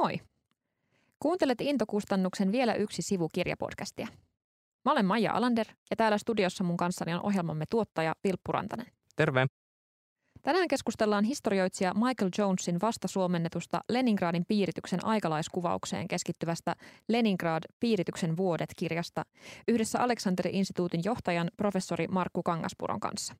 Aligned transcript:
Moi! 0.00 0.20
Kuuntelet 1.18 1.60
Intokustannuksen 1.60 2.52
vielä 2.52 2.74
yksi 2.74 3.02
sivu 3.02 3.28
kirjapodcastia. 3.32 4.08
Mä 4.84 4.92
olen 4.92 5.06
Maija 5.06 5.32
Alander 5.32 5.66
ja 5.90 5.96
täällä 5.96 6.18
studiossa 6.18 6.64
mun 6.64 6.76
kanssani 6.76 7.14
on 7.14 7.22
ohjelmamme 7.22 7.64
tuottaja 7.70 8.14
Vilppu 8.24 8.52
Rantanen. 8.52 8.86
Terve! 9.16 9.46
Tänään 10.42 10.68
keskustellaan 10.68 11.24
historioitsija 11.24 11.94
Michael 11.94 12.30
Jonesin 12.38 12.80
vastasuomennetusta 12.82 13.80
Leningradin 13.88 14.44
piirityksen 14.48 15.04
aikalaiskuvaukseen 15.04 16.08
keskittyvästä 16.08 16.76
Leningrad 17.08 17.62
piirityksen 17.80 18.36
vuodet-kirjasta 18.36 19.22
yhdessä 19.68 19.98
Aleksanteri-instituutin 19.98 21.00
johtajan 21.04 21.50
professori 21.56 22.08
Markku 22.08 22.42
Kangaspuron 22.42 23.00
kanssa. 23.00 23.34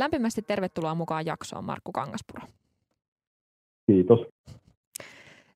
Lämpimästi 0.00 0.42
tervetuloa 0.42 0.94
mukaan 0.94 1.26
jaksoon, 1.26 1.64
Markku 1.64 1.92
Kangaspuro. 1.92 2.42
Kiitos. 3.86 4.18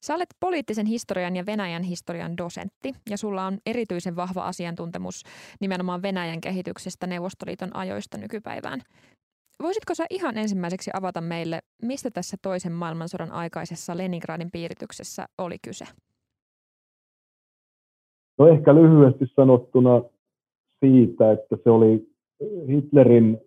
Sä 0.01 0.15
olet 0.15 0.29
poliittisen 0.41 0.87
historian 0.87 1.37
ja 1.37 1.47
Venäjän 1.47 1.83
historian 1.83 2.37
dosentti 2.37 2.93
ja 3.11 3.17
sulla 3.17 3.47
on 3.47 3.59
erityisen 3.67 4.17
vahva 4.17 4.43
asiantuntemus 4.43 5.23
nimenomaan 5.61 6.03
Venäjän 6.03 6.41
kehityksestä 6.41 7.07
Neuvostoliiton 7.07 7.77
ajoista 7.77 8.19
nykypäivään. 8.19 8.81
Voisitko 9.63 9.95
sä 9.95 10.05
ihan 10.11 10.39
ensimmäiseksi 10.39 10.91
avata 10.95 11.21
meille, 11.21 11.61
mistä 11.83 12.11
tässä 12.11 12.37
toisen 12.43 12.73
maailmansodan 12.73 13.33
aikaisessa 13.33 13.97
Leningradin 13.97 14.51
piirityksessä 14.51 15.27
oli 15.39 15.57
kyse? 15.65 15.85
No 18.39 18.49
ehkä 18.49 18.75
lyhyesti 18.75 19.25
sanottuna 19.37 20.03
siitä, 20.81 21.33
että 21.33 21.57
se 21.65 21.71
oli 21.71 22.09
Hitlerin 22.69 23.41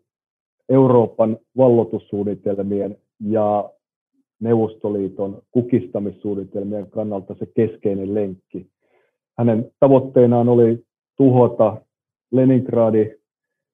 Euroopan 0.69 1.37
vallotussuunnitelmien 1.57 2.97
ja 3.19 3.69
Neuvostoliiton 4.39 5.41
kukistamissuunnitelmien 5.51 6.91
kannalta 6.91 7.35
se 7.39 7.45
keskeinen 7.55 8.13
lenkki. 8.13 8.67
Hänen 9.37 9.71
tavoitteenaan 9.79 10.49
oli 10.49 10.83
tuhota 11.17 11.81
Leningradi 12.31 13.15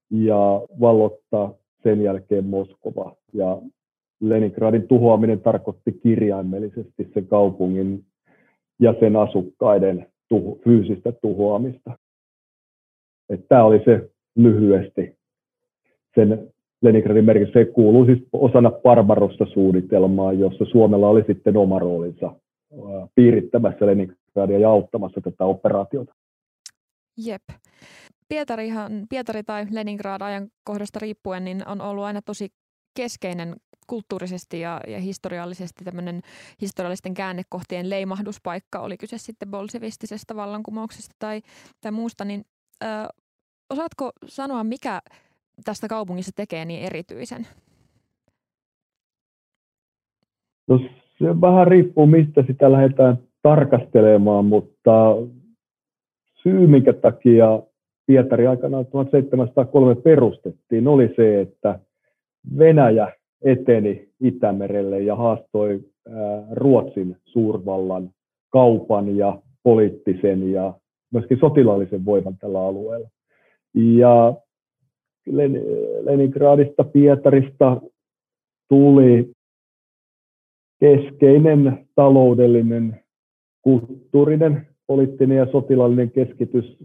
ja 0.09 0.61
vallottaa 0.79 1.53
sen 1.83 2.01
jälkeen 2.01 2.45
Moskova. 2.45 3.15
Ja 3.33 3.61
Leningradin 4.19 4.87
tuhoaminen 4.87 5.41
tarkoitti 5.41 5.91
kirjaimellisesti 5.91 7.11
sen 7.13 7.27
kaupungin 7.27 8.05
ja 8.79 8.95
sen 8.99 9.15
asukkaiden 9.15 10.07
tuho, 10.27 10.57
fyysistä 10.63 11.11
tuhoamista. 11.11 11.97
Tämä 13.47 13.63
oli 13.63 13.81
se 13.85 14.09
lyhyesti 14.35 15.17
sen 16.15 16.52
Leningradin 16.83 17.25
merkitys. 17.25 17.53
Se 17.53 17.65
kuuluu 17.65 18.05
siis 18.05 18.19
osana 18.33 18.71
Barbarossa-suunnitelmaa, 18.71 20.33
jossa 20.33 20.65
Suomella 20.65 21.07
oli 21.07 21.23
sitten 21.27 21.57
oma 21.57 21.79
roolinsa 21.79 22.35
piirittämässä 23.15 23.85
Leningradia 23.85 24.59
ja 24.59 24.69
auttamassa 24.69 25.21
tätä 25.21 25.45
operaatiota. 25.45 26.13
Jep. 27.17 27.43
Pietarihan, 28.27 29.05
Pietari 29.09 29.43
tai 29.43 29.65
Leningrad 29.71 30.21
ajan 30.21 30.47
kohdasta 30.63 30.99
riippuen 30.99 31.45
niin 31.45 31.67
on 31.67 31.81
ollut 31.81 32.03
aina 32.03 32.21
tosi 32.21 32.49
keskeinen 32.97 33.55
kulttuurisesti 33.87 34.59
ja, 34.59 34.81
ja 34.87 34.99
historiallisesti 34.99 35.85
tämmöinen 35.85 36.21
historiallisten 36.61 37.13
käännekohtien 37.13 37.89
leimahduspaikka, 37.89 38.79
oli 38.79 38.97
kyse 38.97 39.17
sitten 39.17 39.51
bolsevistisesta 39.51 40.35
vallankumouksesta 40.35 41.15
tai, 41.19 41.41
tai 41.81 41.91
muusta, 41.91 42.25
niin 42.25 42.45
ö, 42.83 42.87
osaatko 43.69 44.11
sanoa, 44.27 44.63
mikä 44.63 45.01
tästä 45.65 45.87
kaupungista 45.87 46.31
tekee 46.35 46.65
niin 46.65 46.83
erityisen? 46.83 47.47
No 50.67 50.79
se 51.19 51.41
vähän 51.41 51.67
riippuu, 51.67 52.05
mistä 52.05 52.43
sitä 52.47 52.71
lähdetään 52.71 53.17
tarkastelemaan, 53.41 54.45
mutta 54.45 55.15
syy, 56.43 56.67
minkä 56.67 56.93
takia 56.93 57.63
Pietari 58.05 58.47
aikanaan 58.47 58.85
1703 58.85 59.95
perustettiin, 59.95 60.87
oli 60.87 61.13
se, 61.15 61.41
että 61.41 61.79
Venäjä 62.57 63.11
eteni 63.41 64.09
Itämerelle 64.21 65.01
ja 65.01 65.15
haastoi 65.15 65.79
Ruotsin 66.51 67.17
suurvallan 67.25 68.09
kaupan 68.49 69.17
ja 69.17 69.41
poliittisen 69.63 70.51
ja 70.51 70.73
myöskin 71.11 71.39
sotilaallisen 71.39 72.05
voiman 72.05 72.37
tällä 72.37 72.67
alueella. 72.67 73.09
Ja 73.73 74.33
Leningradista, 76.01 76.83
Pietarista 76.83 77.81
tuli 78.69 79.31
keskeinen 80.79 81.87
taloudellinen, 81.95 83.03
kulttuurinen, 83.61 84.67
poliittinen 84.87 85.37
ja 85.37 85.51
sotilaallinen 85.51 86.11
keskitys, 86.11 86.77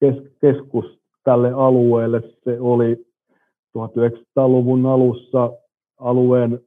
kes, 0.00 0.14
keskus 0.40 0.98
tälle 1.24 1.52
alueelle. 1.52 2.22
Se 2.44 2.60
oli 2.60 3.06
1900-luvun 3.78 4.86
alussa 4.86 5.52
alueen 5.98 6.60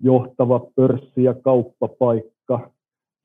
johtava 0.00 0.60
pörssi- 0.76 1.22
ja 1.22 1.34
kauppapaikka. 1.34 2.70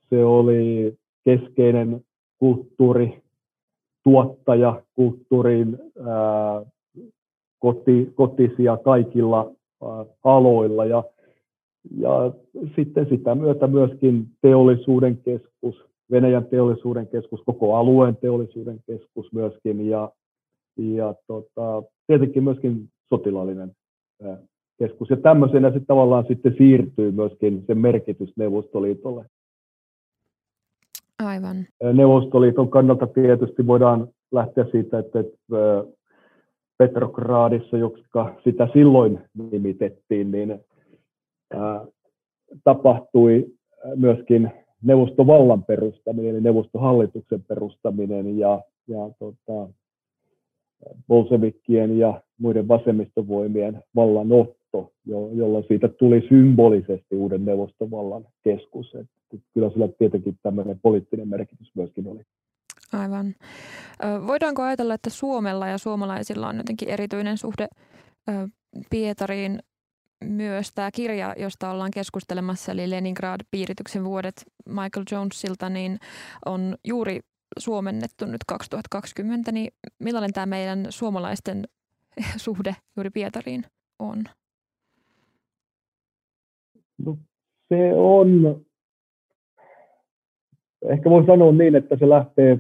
Se 0.10 0.26
oli 0.26 0.98
keskeinen 1.26 2.02
kulttuuri, 2.40 3.22
tuottaja, 4.04 4.82
kulttuurin 4.96 5.78
ää, 6.08 6.66
koti, 7.60 8.12
kotisia 8.16 8.78
kaikilla 8.78 9.52
aloilla 10.24 10.86
ja, 10.86 11.04
ja 11.98 12.32
sitten 12.76 13.10
sitä 13.10 13.36
myötä 13.36 13.68
myöskin 13.68 14.26
teollisuuden 14.42 15.18
keskus, 15.18 15.86
Venäjän 16.12 16.46
teollisuuden 16.46 17.08
keskus, 17.08 17.42
koko 17.46 17.76
alueen 17.76 18.16
teollisuuden 18.16 18.80
keskus 18.88 19.34
myöskin 19.34 19.90
ja, 19.90 20.12
ja 20.78 21.16
tota, 21.28 21.84
tietenkin 22.08 22.44
myöskin 22.44 22.90
sotilaallinen 23.10 23.72
keskus. 24.80 25.10
Ja 25.10 25.18
tämmöisenä 25.18 25.68
sitten 25.68 25.86
tavallaan 25.86 26.26
sitten 26.28 26.56
siirtyy 26.58 27.12
myöskin 27.12 27.64
se 27.68 27.76
merkitys 27.76 28.34
Neuvostoliitolle. 28.38 29.26
Aivan. 31.24 31.66
Neuvostoliiton 31.94 32.70
kannalta 32.70 33.08
tietysti 33.08 33.68
voidaan 33.68 34.08
lähteä 34.32 34.66
siitä, 34.72 35.00
että 35.00 35.24
Petrogradissa, 36.78 37.78
jotka 37.78 38.36
sitä 38.44 38.68
silloin 38.74 39.20
nimitettiin, 39.52 40.32
niin 40.32 40.60
tapahtui 42.64 43.46
myöskin 43.96 44.52
neuvostovallan 44.84 45.64
perustaminen, 45.64 46.32
eli 46.32 46.42
neuvostohallituksen 46.42 47.44
perustaminen 47.44 48.40
ja, 48.40 48.62
ja 48.88 49.10
tota, 49.20 49.70
bolsevikkien 51.08 51.98
ja 51.98 52.22
muiden 52.40 52.68
vasemmistovoimien 52.68 53.84
vallanotto, 53.96 54.92
jo, 55.06 55.30
jolloin 55.34 55.66
siitä 55.68 55.88
tuli 55.88 56.26
symbolisesti 56.30 57.16
uuden 57.16 57.46
neuvostovallan 57.46 58.26
keskus. 58.44 58.96
Et, 58.96 59.08
kyllä 59.54 59.70
sillä 59.70 59.88
tietenkin 59.88 60.38
tämmöinen 60.44 60.80
poliittinen 60.82 61.28
merkitys 61.28 61.72
myöskin 61.76 62.08
oli. 62.08 62.22
Aivan. 62.94 63.36
Voidaanko 64.28 64.62
ajatella, 64.62 64.94
että 64.94 65.10
Suomella 65.10 65.68
ja 65.68 65.78
suomalaisilla 65.78 66.48
on 66.48 66.58
jotenkin 66.58 66.90
erityinen 66.90 67.38
suhde 67.38 67.68
Pietariin 68.90 69.60
myös 70.24 70.72
tämä 70.76 70.92
kirja, 70.92 71.36
josta 71.38 71.72
ollaan 71.72 71.92
keskustelemassa, 71.92 72.72
eli 72.72 72.90
Leningrad 72.90 73.42
piirityksen 73.52 74.06
vuodet 74.06 74.34
Michael 74.66 75.06
Jonesilta, 75.12 75.70
niin 75.70 75.98
on 76.46 76.76
juuri 76.88 77.20
suomennettu 77.60 78.26
nyt 78.26 78.42
2020, 78.48 79.52
niin 79.52 79.72
millainen 80.00 80.34
tämä 80.34 80.46
meidän 80.46 80.86
suomalaisten 80.90 81.68
suhde 82.38 82.76
juuri 82.98 83.10
Pietariin 83.10 83.64
on? 84.00 84.24
No, 87.06 87.18
se 87.70 87.94
on, 87.96 88.66
ehkä 90.90 91.10
voi 91.10 91.26
sanoa 91.26 91.52
niin, 91.52 91.76
että 91.76 91.98
se 92.00 92.10
lähtee 92.10 92.60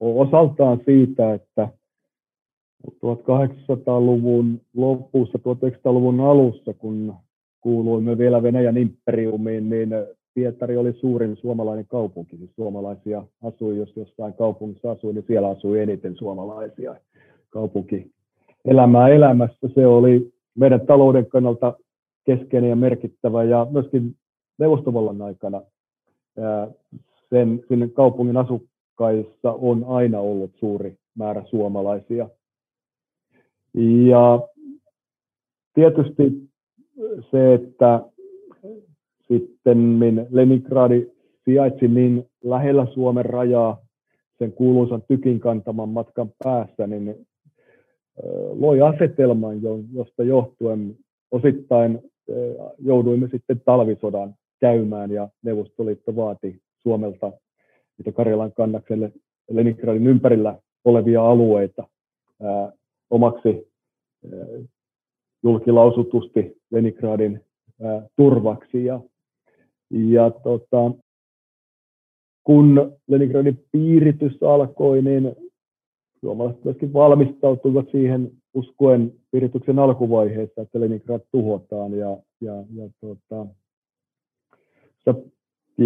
osaltaan 0.00 0.80
siitä, 0.84 1.34
että 1.34 1.68
1800-luvun 2.86 4.60
lopussa, 4.76 5.38
1900-luvun 5.38 6.20
alussa, 6.20 6.74
kun 6.74 7.14
kuuluimme 7.60 8.18
vielä 8.18 8.42
Venäjän 8.42 8.76
imperiumiin, 8.76 9.70
niin 9.70 9.90
Pietari 10.34 10.76
oli 10.76 10.92
suurin 10.92 11.36
suomalainen 11.36 11.86
kaupunki. 11.86 12.36
Siis 12.36 12.50
suomalaisia 12.56 13.24
asui, 13.42 13.76
jos 13.76 13.96
jossain 13.96 14.34
kaupungissa 14.34 14.90
asui, 14.90 15.12
niin 15.12 15.24
siellä 15.26 15.48
asui 15.48 15.80
eniten 15.80 16.16
suomalaisia. 16.16 16.94
Kaupunki 17.50 18.10
elämää 18.64 19.08
elämässä 19.08 19.68
se 19.74 19.86
oli 19.86 20.32
meidän 20.54 20.86
talouden 20.86 21.26
kannalta 21.26 21.76
keskeinen 22.24 22.70
ja 22.70 22.76
merkittävä 22.76 23.44
ja 23.44 23.66
myöskin 23.70 24.16
neuvostovallan 24.58 25.22
aikana 25.22 25.62
sen, 27.30 27.64
sinne 27.68 27.88
kaupungin 27.88 28.36
asukkaissa 29.00 29.52
on 29.52 29.84
aina 29.84 30.20
ollut 30.20 30.50
suuri 30.60 30.96
määrä 31.14 31.42
suomalaisia. 31.50 32.28
Ja 34.08 34.40
tietysti 35.74 36.22
se, 37.30 37.54
että 37.54 38.00
sitten 39.28 39.98
Leningradi 40.30 41.06
sijaitsi 41.44 41.88
niin 41.88 42.26
lähellä 42.44 42.86
Suomen 42.94 43.24
rajaa 43.24 43.78
sen 44.38 44.52
kuuluisan 44.52 45.02
tykin 45.08 45.40
kantaman 45.40 45.88
matkan 45.88 46.30
päässä, 46.44 46.86
niin 46.86 47.26
loi 48.52 48.80
asetelman, 48.80 49.62
josta 49.92 50.22
johtuen 50.22 50.96
osittain 51.30 51.98
jouduimme 52.78 53.28
sitten 53.28 53.60
talvisodan 53.64 54.34
käymään 54.60 55.10
ja 55.10 55.28
Neuvostoliitto 55.42 56.16
vaati 56.16 56.60
Suomelta 56.82 57.32
niitä 58.00 58.12
Karjalan 58.12 58.52
kannakselle 58.52 59.12
Leningradin 59.50 60.06
ympärillä 60.06 60.58
olevia 60.84 61.22
alueita 61.22 61.88
ää, 62.42 62.72
omaksi 63.10 63.48
ää, 64.32 64.40
julkilausutusti 65.42 66.56
Leningradin 66.70 67.40
ää, 67.82 68.06
turvaksi. 68.16 68.84
Ja, 68.84 69.00
ja 69.90 70.30
tota, 70.30 70.90
kun 72.44 72.96
Leningradin 73.08 73.64
piiritys 73.72 74.42
alkoi, 74.42 75.02
niin 75.02 75.36
suomalaiset 76.20 76.64
myöskin 76.64 76.92
valmistautuivat 76.92 77.86
siihen 77.90 78.30
uskoen 78.54 79.12
piirityksen 79.30 79.78
alkuvaiheessa, 79.78 80.62
että 80.62 80.80
Leningrad 80.80 81.20
tuhotaan. 81.32 81.92
Ja, 81.92 82.16
ja, 82.40 82.54
ja 82.74 82.88
tota, 83.00 83.46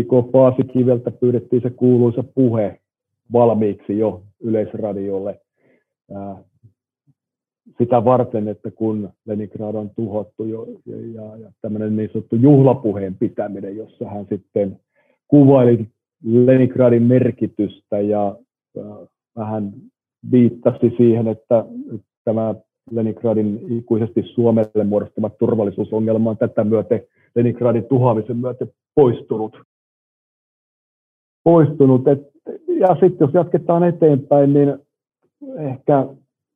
K. 0.03 0.33
Paasikiveltä 0.33 1.11
pyydettiin 1.11 1.63
se 1.63 1.71
kuuluisa 1.71 2.25
puhe 2.35 2.81
valmiiksi 3.33 3.99
jo 3.99 4.23
Yleisradiolle 4.41 5.41
ää, 6.15 6.37
sitä 7.79 8.05
varten, 8.05 8.49
että 8.49 8.71
kun 8.71 9.11
Leningrad 9.27 9.75
on 9.75 9.91
tuhottu 9.97 10.45
jo, 10.45 10.67
ja, 10.87 10.97
ja, 10.97 11.37
ja 11.37 11.53
tämmöinen 11.63 11.97
niin 11.97 12.11
sanottu 12.13 12.37
juhlapuheen 12.37 13.15
pitäminen, 13.15 13.77
jossa 13.77 14.09
hän 14.09 14.27
sitten 14.29 14.81
kuvaili 15.29 15.87
Leningradin 16.25 17.03
merkitystä 17.03 18.01
ja, 18.01 18.37
ja 18.75 19.07
vähän 19.37 19.73
viittasi 20.33 20.95
siihen, 20.97 21.29
että 21.29 21.65
tämä 22.25 22.55
Leningradin 22.91 23.79
ikuisesti 23.79 24.23
Suomelle 24.23 24.85
muodostama 24.85 25.31
turvallisuusongelma 25.31 26.31
on 26.31 26.37
tätä 26.37 26.65
myöten 26.65 27.01
Leningradin 27.35 27.85
tuhoamisen 27.85 28.37
myötä 28.37 28.67
poistunut. 28.95 29.57
Poistunut. 31.45 32.09
Et, 32.09 32.19
ja 32.81 32.89
sitten 32.89 33.27
jos 33.27 33.35
jatketaan 33.35 33.85
eteenpäin, 33.85 34.55
niin 34.55 34.79
ehkä 35.59 36.07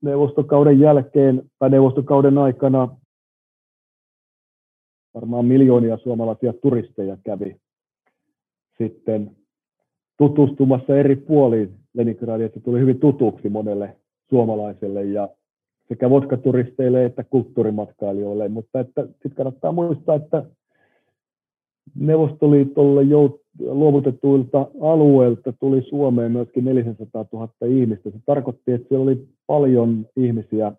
neuvostokauden 0.03 0.81
jälkeen 0.81 1.43
tai 1.59 1.71
neuvostokauden 1.71 2.39
aikana 2.39 2.89
varmaan 5.15 5.45
miljoonia 5.45 5.97
suomalaisia 5.97 6.53
turisteja 6.53 7.17
kävi 7.25 7.57
sitten 8.79 9.31
tutustumassa 10.17 10.97
eri 10.97 11.17
puoliin 11.17 11.75
Leningradiin, 11.95 12.47
että 12.47 12.61
tuli 12.61 12.81
hyvin 12.81 13.01
tutuksi 13.01 13.49
monelle 13.49 13.97
suomalaiselle 14.31 15.05
ja 15.05 15.29
sekä 15.89 16.11
vodkaturisteille 16.11 17.05
että 17.05 17.25
kulttuurimatkailijoille, 17.25 18.49
mutta 18.49 18.81
että 18.81 19.03
sitten 19.03 19.35
kannattaa 19.35 19.73
muistaa, 19.73 20.15
että 20.15 20.43
Neuvostoliitolle 21.95 23.03
luovutetuilta 23.59 24.67
alueilta 24.81 25.53
tuli 25.53 25.83
Suomeen 25.83 26.33
myöskin 26.33 26.65
400 26.65 27.25
000 27.33 27.49
ihmistä. 27.69 28.11
Se 28.11 28.19
tarkoitti, 28.27 28.73
että 28.73 28.89
siellä 28.89 29.03
oli 29.03 29.25
paljon 29.47 30.07
ihmisiä 30.17 30.73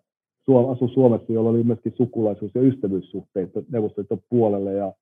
asu 0.70 0.88
Suomessa, 0.88 1.32
joilla 1.32 1.50
oli 1.50 1.62
myöskin 1.62 1.92
sukulaisuus- 1.96 2.54
ja 2.54 2.62
ystävyyssuhteita 2.62 3.62
Neuvostoliiton 3.72 4.18
puolelle. 4.28 4.72
Ja, 4.72 4.92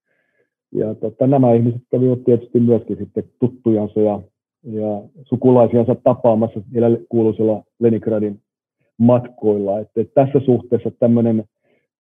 ja 0.72 0.94
tota, 0.94 1.26
nämä 1.26 1.52
ihmiset 1.52 1.82
kävivät 1.90 2.25
tietysti 2.25 2.60
myöskin 2.60 2.96
sitten 2.96 3.25
tuttujansa 3.40 4.00
ja, 4.00 4.20
ja 4.62 5.02
sukulaisiansa 5.22 5.94
tapaamassa 5.94 6.60
niillä 6.72 6.99
kuuluisilla 7.08 7.62
Leningradin 7.81 8.40
matkoilla. 8.99 9.78
Että 9.81 10.05
tässä 10.14 10.40
suhteessa 10.44 10.90
tämmöinen 10.90 11.44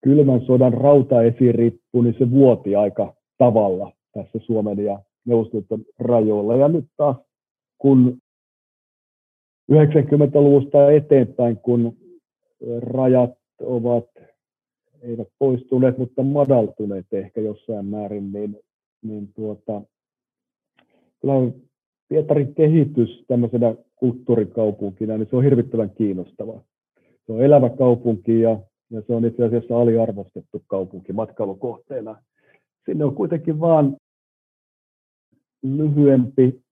kylmän 0.04 0.40
sodan 0.40 0.74
rautaesirippu, 0.74 2.02
niin 2.02 2.14
se 2.18 2.30
vuoti 2.30 2.76
aika 2.76 3.14
tavalla 3.38 3.92
tässä 4.22 4.38
Suomen 4.46 4.78
ja 4.78 4.98
Neuvostoliiton 5.24 5.84
rajoilla. 5.98 6.56
Ja 6.56 6.68
nyt 6.68 6.84
taas 6.96 7.16
kun 7.78 8.18
90-luvusta 9.72 10.90
eteenpäin, 10.90 11.56
kun 11.56 11.96
rajat 12.80 13.38
ovat, 13.60 14.04
eivät 15.02 15.28
poistuneet, 15.38 15.98
mutta 15.98 16.22
madaltuneet 16.22 17.06
ehkä 17.12 17.40
jossain 17.40 17.86
määrin, 17.86 18.32
niin, 18.32 18.56
niin 19.02 19.28
tuota, 19.34 19.82
kyllä 21.20 21.34
Pietarin 22.08 22.54
kehitys 22.54 23.24
tämmöisenä 23.28 23.74
kulttuurikaupunkina, 23.96 25.16
niin 25.16 25.28
se 25.30 25.36
on 25.36 25.44
hirvittävän 25.44 25.90
kiinnostava. 25.90 26.60
Se 27.26 27.32
on 27.32 27.42
elävä 27.42 27.70
kaupunki 27.70 28.40
ja, 28.40 28.58
ja 28.90 29.02
se 29.06 29.14
on 29.14 29.24
itse 29.24 29.44
asiassa 29.44 29.78
aliarvostettu 29.78 30.62
kaupunki 30.66 31.12
matkailukohteena. 31.12 32.22
Sinne 32.86 33.04
on 33.04 33.14
kuitenkin 33.14 33.60
vaan 33.60 33.96
lyhyempi 35.62 36.62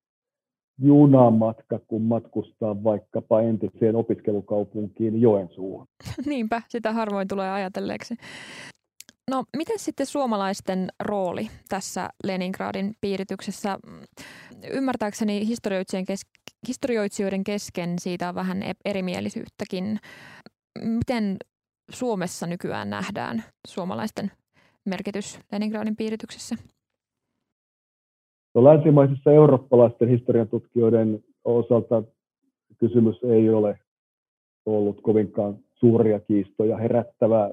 junamatka, 0.83 1.79
kun 1.89 2.03
matkustaa 2.03 2.85
vaikkapa 2.85 3.41
entiseen 3.43 3.97
opiskelukaupunkiin 3.97 5.21
Joensuuhun. 5.21 5.87
Niinpä, 6.27 6.63
sitä 6.69 6.93
harvoin 6.93 7.29
tulee 7.29 7.51
ajatelleeksi. 7.51 8.15
No, 9.31 9.45
miten 9.57 9.79
sitten 9.79 10.07
suomalaisten 10.07 10.89
rooli 11.01 11.49
tässä 11.69 12.09
Leningradin 12.25 12.95
piirityksessä? 13.01 13.79
Ymmärtääkseni 14.73 15.47
historioitsijoiden, 15.47 16.07
kes- 16.07 16.27
historioitsijoiden 16.69 17.45
kesken 17.45 17.99
siitä 17.99 18.29
on 18.29 18.35
vähän 18.35 18.63
e-, 18.63 18.73
erimielisyyttäkin. 18.85 19.99
Miten 20.83 21.37
Suomessa 21.91 22.47
nykyään 22.47 22.91
nähdään 22.91 23.45
suomalaisten 23.67 24.31
merkitys 24.85 25.39
Leningradin 25.53 25.97
piirityksessä? 25.97 26.57
No, 28.57 28.65
länsimaisissa 28.65 29.33
eurooppalaisten 29.33 30.09
historian 30.09 30.49
tutkijoiden 30.49 31.21
osalta 31.45 32.03
kysymys 32.79 33.25
ei 33.25 33.51
ole 33.51 33.79
ollut 34.67 35.01
kovinkaan 35.01 35.59
suuria 35.75 36.21
kiistoja 36.21 36.77
herättävä, 36.77 37.51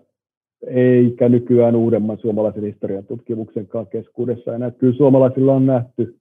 eikä 0.68 1.30
nykyään 1.30 1.76
uudemman 1.76 2.18
suomalaisen 2.18 2.64
historian 2.64 3.06
tutkimuksenkaan 3.06 3.88
keskuudessa 3.88 4.56
enää. 4.56 4.72
Kyllä 4.72 4.98
suomalaisilla 4.98 5.54
on 5.54 5.66
nähty 5.66 6.20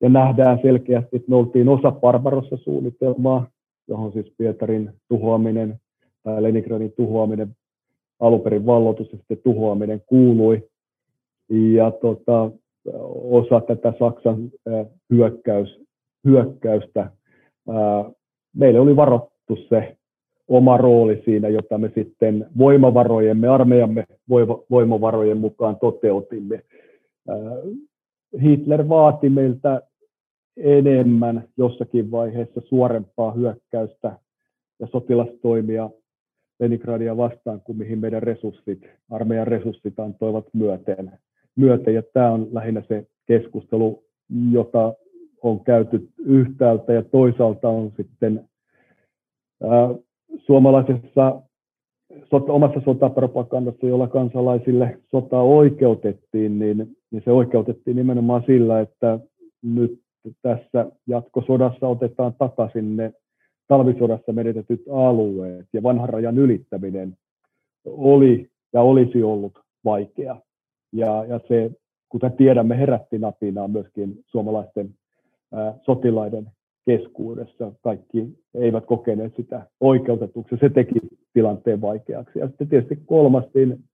ja 0.00 0.08
nähdään 0.08 0.58
selkeästi, 0.62 1.16
että 1.16 1.30
me 1.30 1.36
oltiin 1.36 1.68
osa 1.68 1.90
Barbarossa-suunnitelmaa, 1.90 3.46
johon 3.88 4.12
siis 4.12 4.32
Pietarin 4.38 4.92
tuhoaminen 5.08 5.80
tai 6.22 6.42
Leningradin 6.42 6.92
tuhoaminen, 6.92 7.56
alunperin 8.20 8.66
valloitus 8.66 9.12
ja 9.12 9.18
sitten 9.18 9.38
tuhoaminen 9.44 10.02
kuului. 10.06 10.68
Ja 11.50 11.90
tota, 11.90 12.50
osa 13.14 13.60
tätä 13.60 13.92
Saksan 13.98 14.50
hyökkäys, 15.10 15.80
hyökkäystä. 16.24 17.10
Meille 18.56 18.80
oli 18.80 18.96
varattu 18.96 19.56
se 19.68 19.96
oma 20.48 20.76
rooli 20.76 21.22
siinä, 21.24 21.48
jota 21.48 21.78
me 21.78 21.92
sitten 21.94 22.46
voimavarojemme, 22.58 23.48
armeijamme 23.48 24.04
voimavarojen 24.70 25.38
mukaan 25.38 25.76
toteutimme. 25.76 26.62
Hitler 28.42 28.88
vaati 28.88 29.28
meiltä 29.28 29.82
enemmän 30.56 31.44
jossakin 31.56 32.10
vaiheessa 32.10 32.60
suorempaa 32.64 33.32
hyökkäystä 33.32 34.18
ja 34.80 34.86
sotilastoimia 34.86 35.90
Leningradia 36.60 37.16
vastaan 37.16 37.60
kuin 37.60 37.78
mihin 37.78 37.98
meidän 37.98 38.22
resurssit, 38.22 38.86
armeijan 39.10 39.46
resurssit 39.46 40.00
antoivat 40.00 40.44
myöten 40.52 41.12
myöten. 41.56 41.94
Ja 41.94 42.02
tämä 42.12 42.30
on 42.30 42.48
lähinnä 42.52 42.82
se 42.88 43.06
keskustelu, 43.26 44.04
jota 44.52 44.94
on 45.42 45.64
käyty 45.64 46.08
yhtäältä 46.18 46.92
ja 46.92 47.02
toisaalta 47.02 47.68
on 47.68 47.92
sitten 47.96 48.48
ää, 49.62 49.94
suomalaisessa 50.38 51.42
sota, 52.30 52.52
omassa 52.52 52.80
sotapropagandassa, 52.84 53.86
jolla 53.86 54.08
kansalaisille 54.08 54.98
sota 55.10 55.40
oikeutettiin, 55.40 56.58
niin, 56.58 56.96
niin 57.10 57.22
se 57.24 57.30
oikeutettiin 57.30 57.96
nimenomaan 57.96 58.42
sillä, 58.46 58.80
että 58.80 59.18
nyt 59.62 60.00
tässä 60.42 60.86
jatkosodassa 61.06 61.88
otetaan 61.88 62.34
takaisin 62.38 62.96
ne 62.96 63.12
talvisodassa 63.68 64.32
menetetyt 64.32 64.82
alueet 64.92 65.66
ja 65.72 65.82
vanhan 65.82 66.08
rajan 66.08 66.38
ylittäminen 66.38 67.16
oli 67.86 68.50
ja 68.72 68.82
olisi 68.82 69.22
ollut 69.22 69.52
vaikea. 69.84 70.36
Ja, 70.92 71.24
ja 71.24 71.40
se 71.48 71.70
kuten 72.08 72.32
tiedämme, 72.32 72.78
herätti 72.78 73.18
napinaa 73.18 73.68
myöskin 73.68 74.24
suomalaisten 74.26 74.90
sotilaiden 75.82 76.46
keskuudessa. 76.86 77.72
Kaikki 77.82 78.26
eivät 78.54 78.86
kokeneet 78.86 79.36
sitä 79.36 79.66
oikeutetuksi. 79.80 80.56
Se 80.60 80.68
teki 80.68 81.00
tilanteen 81.32 81.80
vaikeaksi. 81.80 82.38
Ja 82.38 82.48
sitten 82.48 82.68
tietysti 82.68 82.96
kolmas, 83.06 83.44
niin 83.54 83.84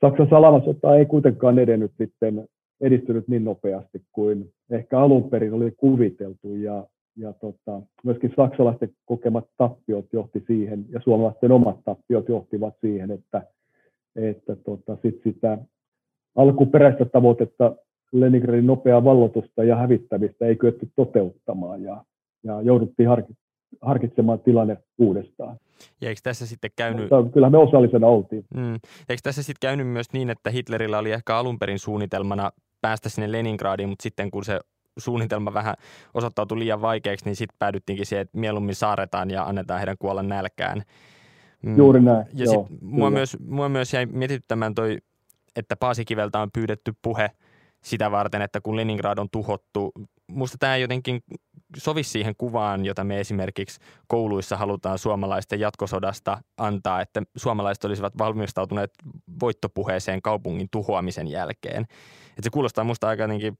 Saksan 0.00 0.28
salamasota 0.30 0.96
ei 0.96 1.06
kuitenkaan 1.06 1.58
edennyt 1.58 1.92
sitten, 1.98 2.48
edistynyt 2.80 3.28
niin 3.28 3.44
nopeasti 3.44 4.02
kuin 4.12 4.52
ehkä 4.70 5.00
alun 5.00 5.30
perin 5.30 5.52
oli 5.52 5.72
kuviteltu. 5.76 6.54
Ja, 6.54 6.86
ja 7.16 7.32
tota, 7.32 7.82
myöskin 8.04 8.32
saksalaisten 8.36 8.90
kokemat 9.04 9.44
tappiot 9.56 10.06
johti 10.12 10.44
siihen, 10.46 10.84
ja 10.88 11.00
suomalaisten 11.04 11.52
omat 11.52 11.76
tappiot 11.84 12.28
johtivat 12.28 12.74
siihen, 12.80 13.10
että, 13.10 13.42
että 14.16 14.56
tota, 14.56 14.96
sit 15.02 15.20
sitä 15.24 15.58
alkuperäistä 16.36 17.04
tavoitetta 17.04 17.76
Leningradin 18.12 18.66
nopeaa 18.66 19.04
vallotusta 19.04 19.64
ja 19.64 19.76
hävittämistä 19.76 20.46
ei 20.46 20.56
kyetty 20.56 20.88
toteuttamaan 20.96 21.82
ja, 21.82 22.04
ja 22.42 22.62
jouduttiin 22.62 23.08
harkitsemaan 23.82 24.40
tilanne 24.40 24.76
uudestaan. 24.98 25.56
Ja 26.00 26.08
eikö 26.08 26.20
tässä 26.22 26.46
sitten 26.46 26.70
käynyt... 26.76 27.10
Mutta 27.10 27.32
kyllä 27.32 27.50
me 27.50 27.58
osallisena 27.58 28.06
oltiin. 28.06 28.44
Mm. 28.54 28.74
Eikö 29.08 29.20
tässä 29.22 29.42
sitten 29.42 29.68
käynyt 29.68 29.88
myös 29.88 30.12
niin, 30.12 30.30
että 30.30 30.50
Hitlerillä 30.50 30.98
oli 30.98 31.12
ehkä 31.12 31.36
alun 31.36 31.58
perin 31.58 31.78
suunnitelmana 31.78 32.50
päästä 32.80 33.08
sinne 33.08 33.32
Leningradiin, 33.32 33.88
mutta 33.88 34.02
sitten 34.02 34.30
kun 34.30 34.44
se 34.44 34.60
suunnitelma 34.98 35.54
vähän 35.54 35.74
osoittautui 36.14 36.58
liian 36.58 36.82
vaikeaksi, 36.82 37.24
niin 37.24 37.36
sitten 37.36 37.56
päädyttiinkin 37.58 38.06
siihen, 38.06 38.22
että 38.22 38.38
mieluummin 38.38 38.74
saaretaan 38.74 39.30
ja 39.30 39.44
annetaan 39.44 39.80
heidän 39.80 39.96
kuolla 39.98 40.22
nälkään. 40.22 40.82
Mm. 41.66 41.76
Juuri 41.76 42.00
näin, 42.00 42.26
Ja 42.32 42.44
joo, 42.44 42.66
sit 42.68 42.82
mua, 42.82 43.10
myös, 43.10 43.36
mua 43.40 43.68
myös 43.68 43.92
jäi 43.92 44.06
mietityttämään 44.06 44.74
toi, 44.74 44.98
että 45.56 45.76
Paasikiveltä 45.76 46.40
on 46.40 46.50
pyydetty 46.52 46.92
puhe– 47.02 47.30
sitä 47.86 48.10
varten, 48.10 48.42
että 48.42 48.60
kun 48.60 48.76
Leningrad 48.76 49.18
on 49.18 49.30
tuhottu, 49.30 49.92
musta 50.26 50.58
tämä 50.58 50.76
jotenkin 50.76 51.20
sovi 51.76 52.02
siihen 52.02 52.34
kuvaan, 52.38 52.84
jota 52.84 53.04
me 53.04 53.20
esimerkiksi 53.20 53.80
kouluissa 54.06 54.56
halutaan 54.56 54.98
suomalaisten 54.98 55.60
jatkosodasta 55.60 56.38
antaa, 56.58 57.00
että 57.00 57.22
suomalaiset 57.36 57.84
olisivat 57.84 58.18
valmistautuneet 58.18 58.90
voittopuheeseen 59.40 60.22
kaupungin 60.22 60.68
tuhoamisen 60.70 61.28
jälkeen. 61.28 61.82
Että 62.28 62.42
se 62.42 62.50
kuulostaa 62.50 62.84
musta 62.84 63.08
aika 63.08 63.22
jotenkin 63.22 63.58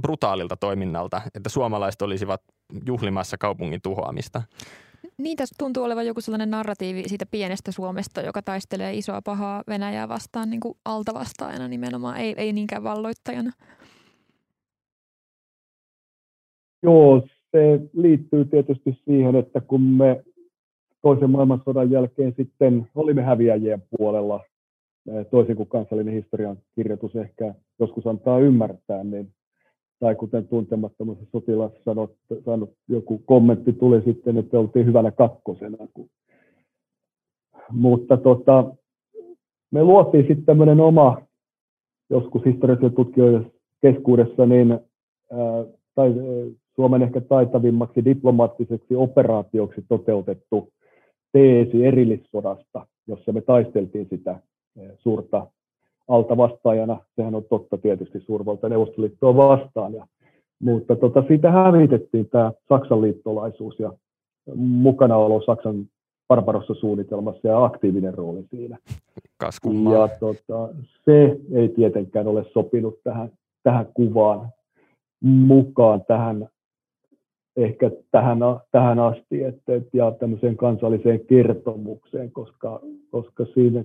brutaalilta 0.00 0.56
toiminnalta, 0.56 1.22
että 1.34 1.48
suomalaiset 1.48 2.02
olisivat 2.02 2.42
juhlimassa 2.86 3.38
kaupungin 3.38 3.82
tuhoamista. 3.82 4.42
Niin, 5.18 5.36
tässä 5.36 5.54
tuntuu 5.58 5.84
olevan 5.84 6.06
joku 6.06 6.20
sellainen 6.20 6.50
narratiivi 6.50 7.08
siitä 7.08 7.26
pienestä 7.30 7.72
Suomesta, 7.72 8.20
joka 8.20 8.42
taistelee 8.42 8.94
isoa 8.94 9.22
pahaa 9.22 9.62
Venäjää 9.68 10.08
vastaan 10.08 10.50
niin 10.50 10.60
kuin 10.60 10.74
altavastaajana 10.84 11.68
nimenomaan, 11.68 12.16
ei, 12.16 12.34
ei 12.36 12.52
niinkään 12.52 12.82
valloittajana. 12.82 13.50
Joo, 16.82 17.26
se 17.50 17.80
liittyy 17.92 18.44
tietysti 18.44 18.98
siihen, 19.04 19.36
että 19.36 19.60
kun 19.60 19.80
me 19.80 20.24
toisen 21.02 21.30
maailmansodan 21.30 21.90
jälkeen 21.90 22.34
sitten 22.36 22.88
olimme 22.94 23.22
häviäjien 23.22 23.82
puolella, 23.90 24.40
toisin 25.30 25.56
kuin 25.56 25.68
kansallinen 25.68 26.14
historian 26.14 26.58
kirjoitus 26.74 27.16
ehkä 27.16 27.54
joskus 27.78 28.06
antaa 28.06 28.38
ymmärtää, 28.38 29.04
niin 29.04 29.32
tai 30.00 30.14
kuten 30.14 30.48
tuntemattomassa 30.48 31.24
sotilassa 31.32 31.78
sanot, 31.84 32.14
sanot, 32.44 32.70
joku 32.88 33.18
kommentti 33.18 33.72
tuli 33.72 34.02
sitten, 34.02 34.38
että 34.38 34.58
oltiin 34.58 34.86
hyvänä 34.86 35.10
kakkosena. 35.10 35.88
Mutta 37.70 38.16
tota, 38.16 38.74
me 39.70 39.84
luotiin 39.84 40.26
sitten 40.26 40.44
tämmöinen 40.44 40.80
oma, 40.80 41.22
joskus 42.10 42.44
historiallisen 42.44 42.94
tutkijoiden 42.94 43.52
keskuudessa, 43.82 44.46
niin, 44.46 44.72
ää, 44.72 45.64
tai 45.94 46.14
Suomen 46.74 47.02
ehkä 47.02 47.20
taitavimmaksi 47.20 48.04
diplomaattiseksi 48.04 48.94
operaatioksi 48.94 49.84
toteutettu 49.88 50.72
teesi 51.32 51.84
erillissodasta, 51.86 52.86
jossa 53.06 53.32
me 53.32 53.40
taisteltiin 53.40 54.06
sitä 54.10 54.40
suurta 54.98 55.46
alta 56.08 56.36
vastaajana. 56.36 57.00
Sehän 57.16 57.34
on 57.34 57.44
totta 57.44 57.78
tietysti 57.78 58.20
suurvalta 58.20 58.68
Neuvostoliittoa 58.68 59.36
vastaan. 59.36 59.94
Ja, 59.94 60.06
mutta 60.62 60.96
tota, 60.96 61.24
siitä 61.28 61.50
hävitettiin 61.50 62.28
tämä 62.28 62.52
Saksan 62.68 63.02
liittolaisuus 63.02 63.78
ja 63.78 63.92
mukanaolo 64.56 65.42
Saksan 65.46 65.88
Barbarossa-suunnitelmassa 66.28 67.48
ja 67.48 67.64
aktiivinen 67.64 68.14
rooli 68.14 68.44
siinä. 68.50 68.78
Kaskumaa. 69.40 69.92
Ja 69.92 70.08
tota, 70.20 70.68
se 71.04 71.36
ei 71.52 71.68
tietenkään 71.68 72.26
ole 72.26 72.44
sopinut 72.52 73.02
tähän, 73.04 73.30
tähän 73.62 73.86
kuvaan 73.94 74.48
mukaan, 75.24 76.04
tähän 76.08 76.48
ehkä 77.56 77.90
tähän, 78.10 78.38
tähän 78.70 78.98
asti 78.98 79.44
että, 79.44 79.72
ja 79.92 80.10
tämmöiseen 80.10 80.56
kansalliseen 80.56 81.20
kertomukseen, 81.26 82.32
koska, 82.32 82.80
koska 83.10 83.44
siinä 83.54 83.84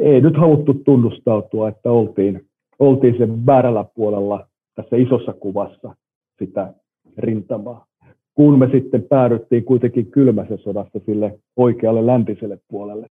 ei 0.00 0.20
nyt 0.20 0.36
haluttu 0.36 0.74
tunnustautua, 0.74 1.68
että 1.68 1.90
oltiin, 1.90 2.46
oltiin 2.78 3.18
sen 3.18 3.46
väärällä 3.46 3.84
puolella 3.94 4.48
tässä 4.74 4.96
isossa 4.96 5.32
kuvassa 5.32 5.96
sitä 6.38 6.74
rintamaa. 7.18 7.86
Kun 8.34 8.58
me 8.58 8.68
sitten 8.72 9.02
päädyttiin 9.02 9.64
kuitenkin 9.64 10.10
kylmässä 10.10 10.56
sodassa 10.56 11.00
sille 11.06 11.38
oikealle 11.56 12.06
läntiselle 12.06 12.58
puolelle. 12.68 13.06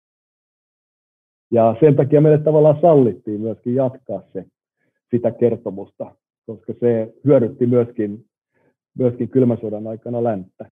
Ja 1.52 1.76
sen 1.80 1.96
takia 1.96 2.22
meille 2.22 2.44
tavallaan 2.44 2.82
sallittiin 2.82 3.42
myöskin 3.42 3.76
jatkaa 3.76 4.22
se, 4.34 4.46
sitä 5.12 5.32
kertomusta, 5.32 6.16
koska 6.46 6.74
se 6.80 7.14
hyödytti 7.26 7.66
myöskin, 7.66 8.26
myöskin 8.98 9.30
kylmän 9.30 9.58
sodan 9.62 9.88
aikana 9.88 10.24
länttä. 10.24 10.70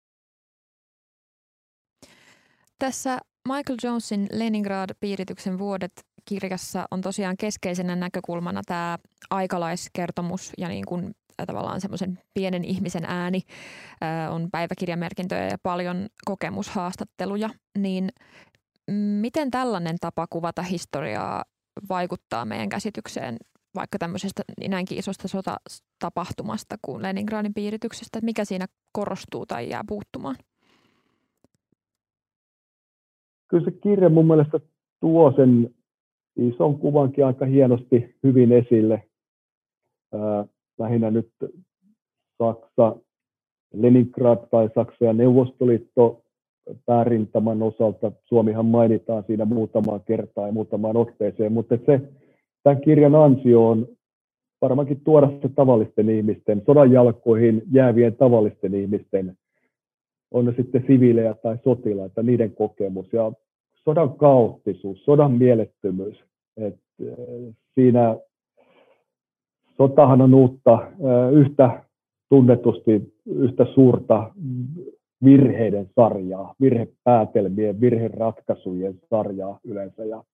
Tässä 2.78 3.18
Michael 3.48 3.78
Jonesin 3.82 4.26
Leningrad-piirityksen 4.32 5.58
vuodet 5.58 5.92
kirjassa 6.24 6.84
on 6.90 7.00
tosiaan 7.00 7.36
keskeisenä 7.36 7.96
näkökulmana 7.96 8.60
tämä 8.66 8.98
aikalaiskertomus 9.30 10.52
ja 10.58 10.68
niin 10.68 10.86
kuin 10.86 11.14
tavallaan 11.46 11.80
semmoisen 11.80 12.18
pienen 12.34 12.64
ihmisen 12.64 13.04
ääni 13.04 13.40
on 14.30 14.48
päiväkirjamerkintöjä 14.50 15.44
ja 15.44 15.58
paljon 15.62 16.06
kokemushaastatteluja, 16.24 17.50
niin 17.78 18.08
miten 19.20 19.50
tällainen 19.50 19.96
tapa 20.00 20.26
kuvata 20.30 20.62
historiaa 20.62 21.44
vaikuttaa 21.88 22.44
meidän 22.44 22.68
käsitykseen 22.68 23.36
vaikka 23.74 23.98
tämmöisestä 23.98 24.42
näinkin 24.68 24.98
isosta 24.98 25.28
sotatapahtumasta 25.28 26.76
kuin 26.82 27.02
Leningradin 27.02 27.54
piirityksestä, 27.54 28.18
mikä 28.22 28.44
siinä 28.44 28.66
korostuu 28.92 29.46
tai 29.46 29.68
jää 29.68 29.82
puuttumaan? 29.88 30.36
Kyllä 33.52 33.64
se 33.64 33.70
kirja 33.70 34.08
mun 34.08 34.26
mielestä 34.26 34.60
tuo 35.00 35.32
sen 35.36 35.70
ison 36.36 36.78
kuvankin 36.78 37.26
aika 37.26 37.46
hienosti 37.46 38.14
hyvin 38.22 38.52
esille. 38.52 39.02
Lähinnä 40.78 41.10
nyt 41.10 41.30
Saksa, 42.38 42.96
Leningrad 43.74 44.46
tai 44.50 44.70
Saksa 44.74 45.04
ja 45.04 45.12
Neuvostoliitto 45.12 46.22
päärintaman 46.86 47.62
osalta. 47.62 48.12
Suomihan 48.24 48.66
mainitaan 48.66 49.24
siinä 49.26 49.44
muutamaan 49.44 50.00
kertaan 50.06 50.48
ja 50.48 50.52
muutamaan 50.52 50.96
otteeseen, 50.96 51.52
mutta 51.52 51.78
se, 51.86 52.00
tämän 52.62 52.80
kirjan 52.80 53.14
ansio 53.14 53.68
on 53.68 53.88
varmaankin 54.62 55.00
tuoda 55.04 55.30
se 55.42 55.48
tavallisten 55.48 56.10
ihmisten, 56.10 56.62
sodan 56.66 56.92
jalkoihin 56.92 57.62
jäävien 57.72 58.16
tavallisten 58.16 58.74
ihmisten 58.74 59.36
on 60.30 60.44
ne 60.44 60.54
sitten 60.56 60.84
siviilejä 60.86 61.34
tai 61.34 61.58
sotilaita, 61.64 62.22
niiden 62.22 62.54
kokemus 62.54 63.12
ja 63.12 63.32
sodan 63.84 64.14
kaoottisuus, 64.16 65.04
sodan 65.04 65.32
mielettömyys. 65.32 66.24
Et, 66.56 66.76
äh, 67.02 67.54
siinä 67.74 68.16
sotahan 69.76 70.20
on 70.20 70.34
uutta, 70.34 70.72
äh, 70.74 71.32
yhtä 71.32 71.82
tunnetusti 72.28 73.14
yhtä 73.26 73.66
suurta 73.74 74.30
virheiden 75.24 75.90
sarjaa, 75.96 76.54
virhepäätelmien, 76.60 77.80
virheratkaisujen 77.80 78.94
sarjaa 79.10 79.58
yleensä. 79.64 80.04
Ja, 80.04 80.24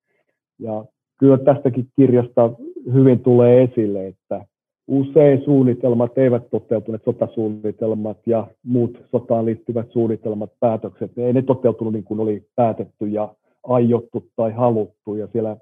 ja 0.58 0.84
kyllä 1.18 1.38
tästäkin 1.38 1.88
kirjasta 1.96 2.50
hyvin 2.92 3.20
tulee 3.20 3.62
esille, 3.62 4.06
että 4.06 4.46
usein 4.88 5.44
suunnitelmat 5.44 6.18
eivät 6.18 6.50
toteutuneet, 6.50 7.04
sotasuunnitelmat 7.04 8.18
ja 8.26 8.46
muut 8.62 8.98
sotaan 9.10 9.44
liittyvät 9.44 9.90
suunnitelmat, 9.90 10.50
päätökset, 10.60 11.16
ne 11.16 11.26
ei 11.26 11.32
ne 11.32 11.42
toteutunut 11.42 11.92
niin 11.92 12.04
kuin 12.04 12.20
oli 12.20 12.46
päätetty 12.56 13.06
ja 13.06 13.34
aiottu 13.62 14.26
tai 14.36 14.52
haluttu 14.52 15.14
ja 15.14 15.28
siellä 15.32 15.56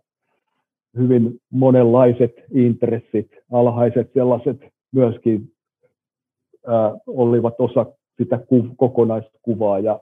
hyvin 0.97 1.41
monenlaiset 1.51 2.33
intressit, 2.55 3.31
alhaiset 3.53 4.11
sellaiset 4.15 4.57
myöskin 4.93 5.53
ää, 6.67 6.95
olivat 7.07 7.55
osa 7.59 7.87
sitä 8.19 8.39
ku, 8.39 8.67
kokonaiskuvaa 8.77 9.79
ja, 9.79 10.01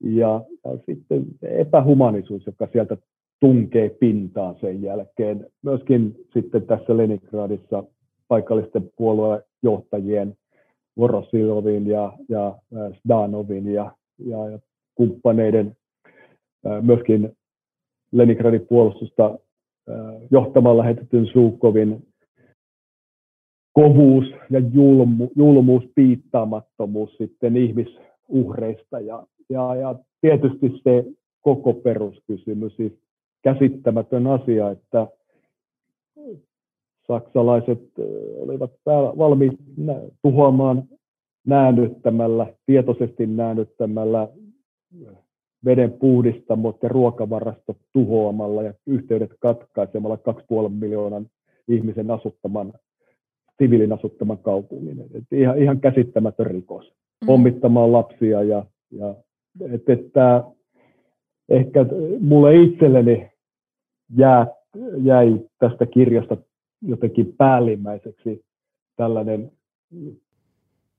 ja, 0.00 0.40
ja 0.64 0.78
sitten 0.86 1.24
epähumanisuus, 1.42 2.46
joka 2.46 2.68
sieltä 2.72 2.96
tunkee 3.40 3.88
pintaan 3.88 4.56
sen 4.60 4.82
jälkeen. 4.82 5.46
Myöskin 5.62 6.16
sitten 6.34 6.62
tässä 6.62 6.96
Leningradissa 6.96 7.84
paikallisten 8.28 8.90
puoluejohtajien 8.96 10.34
Vorosilovin 10.98 11.86
ja, 11.86 12.12
ja 12.28 12.58
Sdanovin 12.98 13.72
ja, 13.72 13.92
ja, 14.18 14.48
ja 14.48 14.58
kumppaneiden 14.94 15.76
myöskin 16.82 17.36
Leningradin 18.12 18.66
puolustusta 18.68 19.38
johtamalla 20.30 20.82
lähetetyn 20.82 21.26
Suukovin 21.26 22.06
kovuus 23.72 24.24
ja 24.50 24.58
julmu, 24.72 25.28
julmuus, 25.36 25.84
piittaamattomuus 25.94 27.16
sitten 27.16 27.56
ihmisuhreista. 27.56 29.00
Ja, 29.00 29.26
ja, 29.48 29.74
ja 29.74 29.94
tietysti 30.20 30.80
se 30.84 31.04
koko 31.40 31.72
peruskysymys, 31.72 32.76
siis 32.76 32.92
käsittämätön 33.42 34.26
asia, 34.26 34.70
että 34.70 35.06
saksalaiset 37.12 37.82
olivat 38.38 38.70
valmiit 39.18 39.58
tuhoamaan 40.22 40.82
näännyttämällä, 41.46 42.46
tietoisesti 42.66 43.26
näännyttämällä 43.26 44.28
veden 45.64 45.92
puhdistamot 45.92 46.82
ja 46.82 46.88
ruokavarastot 46.88 47.76
tuhoamalla 47.92 48.62
ja 48.62 48.74
yhteydet 48.86 49.30
katkaisemalla 49.40 50.16
2,5 50.16 50.68
miljoonan 50.68 51.26
ihmisen 51.68 52.10
asuttaman, 52.10 52.72
siviilin 53.62 53.92
asuttaman 53.92 54.38
kaupungin. 54.38 55.04
Et 55.14 55.24
ihan, 55.32 55.58
ihan 55.58 55.80
käsittämätön 55.80 56.46
rikos. 56.46 56.84
Mm. 56.84 57.26
Pommittamaan 57.26 57.92
lapsia 57.92 58.42
ja, 58.42 58.64
ja 58.90 59.14
että, 59.60 59.92
että 59.92 60.44
ehkä 61.48 61.86
mulle 62.20 62.56
itselleni 62.56 63.30
jää, 64.16 64.46
jäi 65.02 65.40
tästä 65.58 65.86
kirjasta 65.86 66.36
jotenkin 66.82 67.32
päällimmäiseksi 67.32 68.44
tällainen 68.96 69.52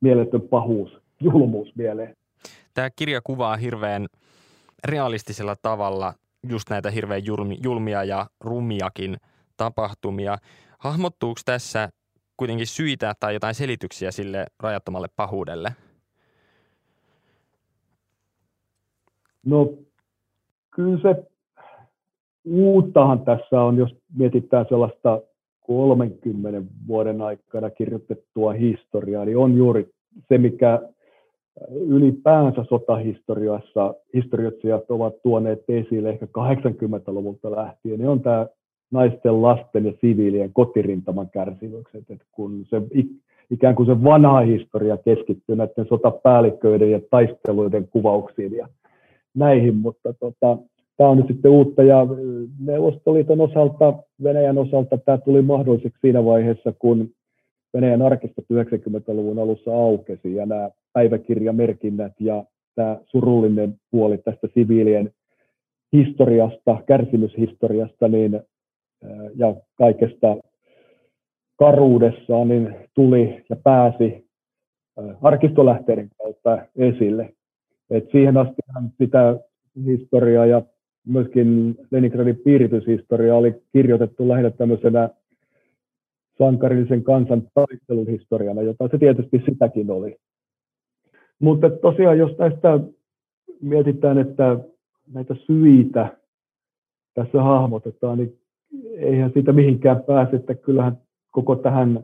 mieletön 0.01 0.41
pahuus, 0.41 0.97
julmuus 1.19 1.75
mieleen. 1.75 2.15
Tämä 2.73 2.89
kirja 2.95 3.21
kuvaa 3.23 3.57
hirveän 3.57 4.07
realistisella 4.83 5.55
tavalla 5.61 6.13
just 6.49 6.69
näitä 6.69 6.91
hirveän 6.91 7.21
julmia 7.63 8.03
ja 8.03 8.27
rumiakin 8.39 9.17
tapahtumia. 9.57 10.37
Hahmottuuko 10.79 11.41
tässä 11.45 11.89
kuitenkin 12.37 12.67
syitä 12.67 13.13
tai 13.19 13.33
jotain 13.33 13.55
selityksiä 13.55 14.11
sille 14.11 14.45
rajattomalle 14.59 15.07
pahuudelle? 15.15 15.69
No 19.45 19.73
kyllä 20.71 21.01
se 21.01 21.23
uuttahan 22.45 23.25
tässä 23.25 23.61
on, 23.61 23.77
jos 23.77 23.95
mietitään 24.15 24.65
sellaista 24.69 25.21
30 25.69 26.61
vuoden 26.87 27.21
aikana 27.21 27.69
kirjoitettua 27.69 28.53
historiaa, 28.53 29.25
niin 29.25 29.37
on 29.37 29.57
juuri 29.57 29.89
se, 30.29 30.37
mikä 30.37 30.79
ylipäänsä 31.71 32.65
sotahistoriassa 32.69 33.93
historioitsijat 34.13 34.91
ovat 34.91 35.21
tuoneet 35.23 35.63
esille 35.67 36.09
ehkä 36.09 36.25
80-luvulta 36.25 37.51
lähtien, 37.51 37.99
niin 37.99 38.09
on 38.09 38.21
tämä 38.21 38.47
naisten, 38.91 39.41
lasten 39.41 39.85
ja 39.85 39.93
siviilien 40.01 40.53
kotirintaman 40.53 41.29
kärsimykset. 41.29 42.03
että 42.09 42.25
kun 42.31 42.65
se, 42.69 42.81
ikään 43.51 43.75
kuin 43.75 43.85
se 43.85 44.03
vanha 44.03 44.39
historia 44.39 44.97
keskittyy 44.97 45.55
näiden 45.55 45.85
sotapäälliköiden 45.89 46.91
ja 46.91 46.99
taisteluiden 47.11 47.87
kuvauksiin 47.87 48.55
ja 48.55 48.67
näihin, 49.33 49.75
mutta 49.75 50.13
tota, 50.13 50.57
tämä 50.99 51.09
on 51.09 51.17
nyt 51.17 51.27
sitten 51.27 51.51
uutta 51.51 51.83
ja 51.83 52.07
Neuvostoliiton 52.59 53.41
osalta, 53.41 53.93
Venäjän 54.23 54.57
osalta 54.57 54.97
tämä 54.97 55.17
tuli 55.17 55.41
mahdolliseksi 55.41 55.99
siinä 56.01 56.25
vaiheessa, 56.25 56.73
kun 56.79 57.09
Venäjän 57.73 58.01
arkista 58.01 58.41
90-luvun 58.53 59.39
alussa 59.39 59.73
aukesi 59.73 60.35
ja 60.35 60.45
nämä 60.45 60.69
päiväkirjamerkinnät 60.93 62.13
ja 62.19 62.43
tämä 62.75 62.97
surullinen 63.05 63.75
puoli 63.91 64.17
tästä 64.17 64.47
siviilien 64.53 65.11
historiasta, 65.93 66.81
kärsimyshistoriasta 66.87 68.07
niin, 68.07 68.41
ja 69.35 69.55
kaikesta 69.75 70.37
karuudessaan 71.59 72.47
niin 72.47 72.75
tuli 72.93 73.45
ja 73.49 73.55
pääsi 73.55 74.25
arkistolähteiden 75.21 76.09
kautta 76.17 76.57
esille. 76.75 77.33
Et 77.89 78.11
siihen 78.11 78.37
asti 78.37 78.61
sitä 78.97 79.39
historiaa 79.85 80.45
ja 80.45 80.61
myöskin 81.07 81.75
Leningradin 81.91 82.41
piirityshistoria 82.43 83.35
oli 83.35 83.55
kirjoitettu 83.73 84.27
lähinnä 84.27 84.49
tämmöisenä 84.49 85.09
sankarillisen 86.37 87.03
kansan 87.03 87.43
taistelun 87.53 88.07
historiana, 88.07 88.61
jota 88.61 88.87
se 88.91 88.97
tietysti 88.97 89.41
sitäkin 89.45 89.91
oli. 89.91 90.15
Mutta 91.39 91.69
tosiaan, 91.69 92.17
jos 92.17 92.31
tästä 92.37 92.79
mietitään, 93.61 94.17
että 94.17 94.59
näitä 95.13 95.35
syitä 95.35 96.17
tässä 97.13 97.43
hahmotetaan, 97.43 98.17
niin 98.17 98.37
eihän 98.97 99.31
siitä 99.33 99.53
mihinkään 99.53 100.03
pääse, 100.03 100.35
että 100.35 100.55
kyllähän 100.55 100.97
koko 101.31 101.55
tähän 101.55 102.03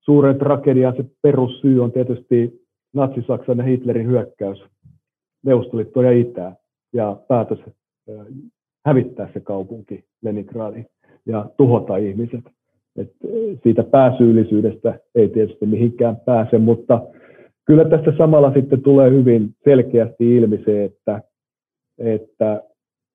suureen 0.00 0.38
tragediaan 0.38 0.96
se 0.96 1.04
perussyy 1.22 1.84
on 1.84 1.92
tietysti 1.92 2.66
Natsi-Saksan 2.92 3.58
ja 3.58 3.64
Hitlerin 3.64 4.06
hyökkäys 4.06 4.64
Neuvostoliittoon 5.42 6.06
ja 6.06 6.12
Itään 6.12 6.56
ja 6.92 7.16
päätös 7.28 7.58
hävittää 8.86 9.30
se 9.32 9.40
kaupunki 9.40 10.04
Leningradi 10.22 10.84
ja 11.26 11.50
tuhota 11.56 11.96
ihmiset. 11.96 12.44
Et 12.96 13.12
siitä 13.62 13.82
pääsyyllisyydestä 13.82 15.00
ei 15.14 15.28
tietysti 15.28 15.66
mihinkään 15.66 16.16
pääse, 16.16 16.58
mutta 16.58 17.02
kyllä 17.66 17.84
tässä 17.84 18.12
samalla 18.18 18.52
sitten 18.52 18.82
tulee 18.82 19.10
hyvin 19.10 19.54
selkeästi 19.64 20.36
ilmi 20.36 20.62
se, 20.64 20.84
että, 20.84 21.22
että 21.98 22.62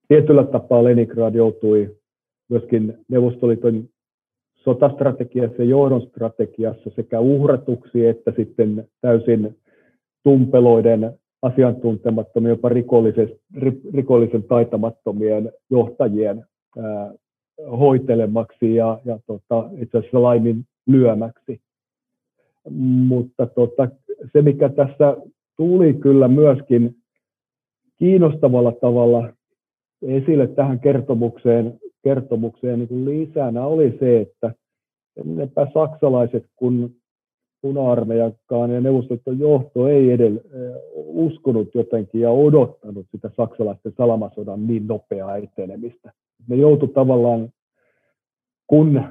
tietyllä 0.08 0.44
tapaa 0.44 0.84
Leningrad 0.84 1.36
joutui 1.36 1.96
myöskin 2.50 2.98
Neuvostoliiton 3.10 3.84
sotastrategiassa 4.56 5.62
ja 5.62 5.70
johdon 5.70 6.02
strategiassa 6.02 6.90
sekä 6.96 7.20
uhratuksi 7.20 8.08
että 8.08 8.34
sitten 8.36 8.88
täysin 9.02 9.58
tumpeloiden 10.24 11.20
asiantuntemattomien, 11.46 12.50
jopa 12.50 12.70
rikollisen, 13.94 14.44
taitamattomien 14.48 15.52
johtajien 15.70 16.46
ää, 16.78 17.14
hoitelemaksi 17.80 18.76
ja, 18.76 19.00
ja 19.06 19.20
tota, 19.28 19.70
itse 19.78 19.98
asiassa 19.98 20.22
laimin 20.22 20.66
lyömäksi. 20.88 21.62
Mutta 23.08 23.46
tota, 23.46 23.88
se, 24.34 24.42
mikä 24.42 24.70
tässä 24.70 25.18
tuli 25.58 25.94
kyllä 25.94 26.28
myöskin 26.28 26.96
kiinnostavalla 28.00 28.72
tavalla 28.72 29.34
esille 30.02 30.48
tähän 30.48 30.80
kertomukseen, 30.80 31.80
kertomukseen 32.04 32.80
niin 32.80 33.06
lisänä, 33.06 33.66
oli 33.66 33.98
se, 34.00 34.22
että 34.22 34.54
saksalaiset 35.74 36.46
kuin 36.56 36.96
puna-armeijakaan 37.65 38.71
ja 38.71 38.82
neuvostoliiton 38.82 39.39
johto 39.39 39.88
ei 39.88 40.12
edellä, 40.12 40.41
uskonut 40.95 41.75
jotenkin 41.75 42.21
ja 42.21 42.32
odottanut 42.32 43.06
sitä 43.12 43.32
saksalaisten 43.38 43.93
salamasodan 43.97 44.67
niin 44.67 44.88
nopeaa 44.88 45.38
etenemistä. 45.38 46.12
Ne 46.47 46.56
joutu 46.56 46.88
tavallaan, 46.88 47.49
kun 48.67 49.04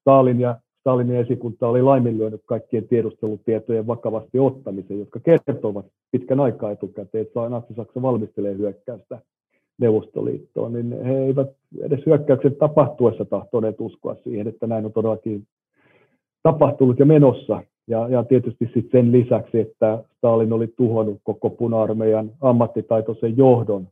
Stalin 0.00 0.40
ja 0.40 0.56
Stalinin 0.80 1.16
esikunta 1.16 1.68
oli 1.68 1.82
laiminlyönyt 1.82 2.40
kaikkien 2.46 2.88
tiedustelutietojen 2.88 3.86
vakavasti 3.86 4.38
ottamisen, 4.38 4.98
jotka 4.98 5.20
kertovat 5.20 5.86
pitkän 6.10 6.40
aikaa 6.40 6.70
etukäteen, 6.70 7.22
että 7.22 7.48
Natsi-Saksa 7.48 8.02
valmistelee 8.02 8.58
hyökkäystä 8.58 9.18
Neuvostoliittoon, 9.78 10.72
niin 10.72 11.04
he 11.04 11.18
eivät 11.18 11.50
edes 11.80 12.06
hyökkäyksen 12.06 12.56
tapahtuessa 12.56 13.24
tahtoneet 13.24 13.80
uskoa 13.80 14.16
siihen, 14.24 14.48
että 14.48 14.66
näin 14.66 14.84
on 14.84 14.92
todellakin 14.92 15.46
tapahtunut 16.42 16.98
ja 16.98 17.06
menossa. 17.06 17.62
Ja, 17.88 18.08
ja 18.08 18.24
tietysti 18.24 18.70
sit 18.74 18.88
sen 18.92 19.12
lisäksi, 19.12 19.60
että 19.60 20.04
Stalin 20.16 20.52
oli 20.52 20.66
tuhonnut 20.76 21.20
koko 21.22 21.50
puna-armeijan 21.50 22.30
ammattitaitoisen 22.40 23.36
johdon, 23.36 23.88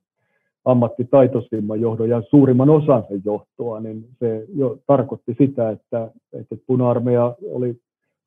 ammattitaitoisimman 0.65 1.81
johdon 1.81 2.09
ja 2.09 2.23
suurimman 2.31 2.71
osan 2.71 3.05
sen 3.09 3.23
johtoa, 3.25 3.81
niin 3.81 4.05
se 4.19 4.45
jo 4.57 4.79
tarkoitti 4.87 5.35
sitä, 5.39 5.71
että, 5.71 6.11
että 6.33 6.57
puna-armeija 6.67 7.35
oli 7.53 7.77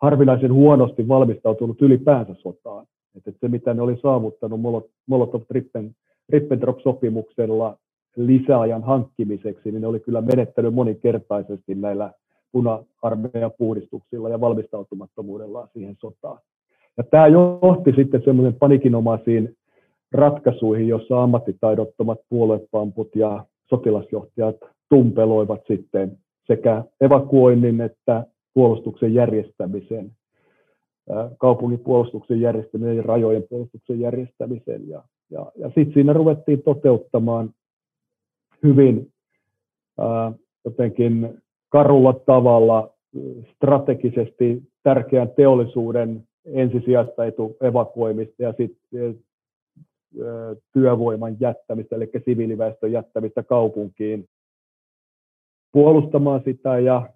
harvinaisen 0.02 0.54
huonosti 0.54 1.08
valmistautunut 1.08 1.82
ylipäänsä 1.82 2.34
sotaan. 2.34 2.86
Että 3.18 3.32
se, 3.42 3.48
mitä 3.48 3.74
ne 3.74 3.82
oli 3.82 3.98
saavuttanut 4.02 4.60
Molotov-Ribbentrop-sopimuksella 5.08 7.78
lisäajan 8.16 8.84
hankkimiseksi, 8.84 9.72
niin 9.72 9.82
ne 9.82 9.88
oli 9.88 10.00
kyllä 10.00 10.22
menettänyt 10.22 10.74
moninkertaisesti 10.74 11.76
näillä 11.76 12.12
puna-armeijan 12.54 13.52
puhdistuksilla 13.58 14.30
ja 14.30 14.42
valmistautumattomuudella 14.42 15.68
siihen 15.74 15.96
sotaan. 16.00 16.40
Ja 16.98 17.04
tämä 17.04 17.28
johti 17.28 17.92
sitten 17.96 18.22
semmoisen 18.26 18.54
panikinomaisiin 18.54 19.56
ratkaisuihin, 20.12 20.88
jossa 20.88 21.24
ammattitaidottomat 21.24 22.20
puoluepamput 22.30 23.16
ja 23.16 23.46
sotilasjohtajat 23.70 24.56
tumpeloivat 24.90 25.62
sitten 25.68 26.18
sekä 26.48 26.84
evakuoinnin 27.02 27.82
että 27.82 28.26
puolustuksen 28.54 29.14
järjestämisen, 29.14 30.12
kaupungin 31.38 31.80
puolustuksen 31.80 32.42
järjestämisen 32.42 32.98
ja 32.98 33.04
rajojen 33.04 33.44
puolustuksen 33.50 34.00
järjestämisen. 34.00 34.90
Ja, 34.90 35.04
ja, 35.30 35.52
ja 35.56 35.68
sitten 35.68 35.94
siinä 35.94 36.14
ruvettiin 36.14 36.64
toteuttamaan 36.64 37.50
hyvin 38.64 39.12
ää, 40.00 40.32
jotenkin 40.66 41.43
karulla 41.74 42.14
tavalla 42.14 42.94
strategisesti 43.56 44.64
tärkeän 44.84 45.30
teollisuuden 45.30 46.28
ensisijaista 46.46 47.26
etu 47.26 47.58
evakuoimista 47.62 48.44
ja 48.44 48.54
sitten 48.58 49.20
työvoiman 50.74 51.38
jättämistä, 51.40 51.96
eli 51.96 52.10
siviiliväestön 52.26 52.92
jättämistä 52.92 53.44
kaupunkiin 53.44 54.26
puolustamaan 55.72 56.42
sitä 56.46 56.80
ja 56.80 57.10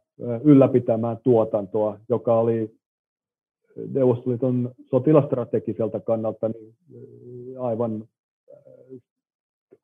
ylläpitämään 0.43 1.17
tuotantoa, 1.23 1.99
joka 2.09 2.39
oli 2.39 2.77
Neuvostoliiton 3.93 4.71
sotilastrategiselta 4.89 5.99
kannalta 5.99 6.49
niin 6.49 7.59
aivan 7.59 8.07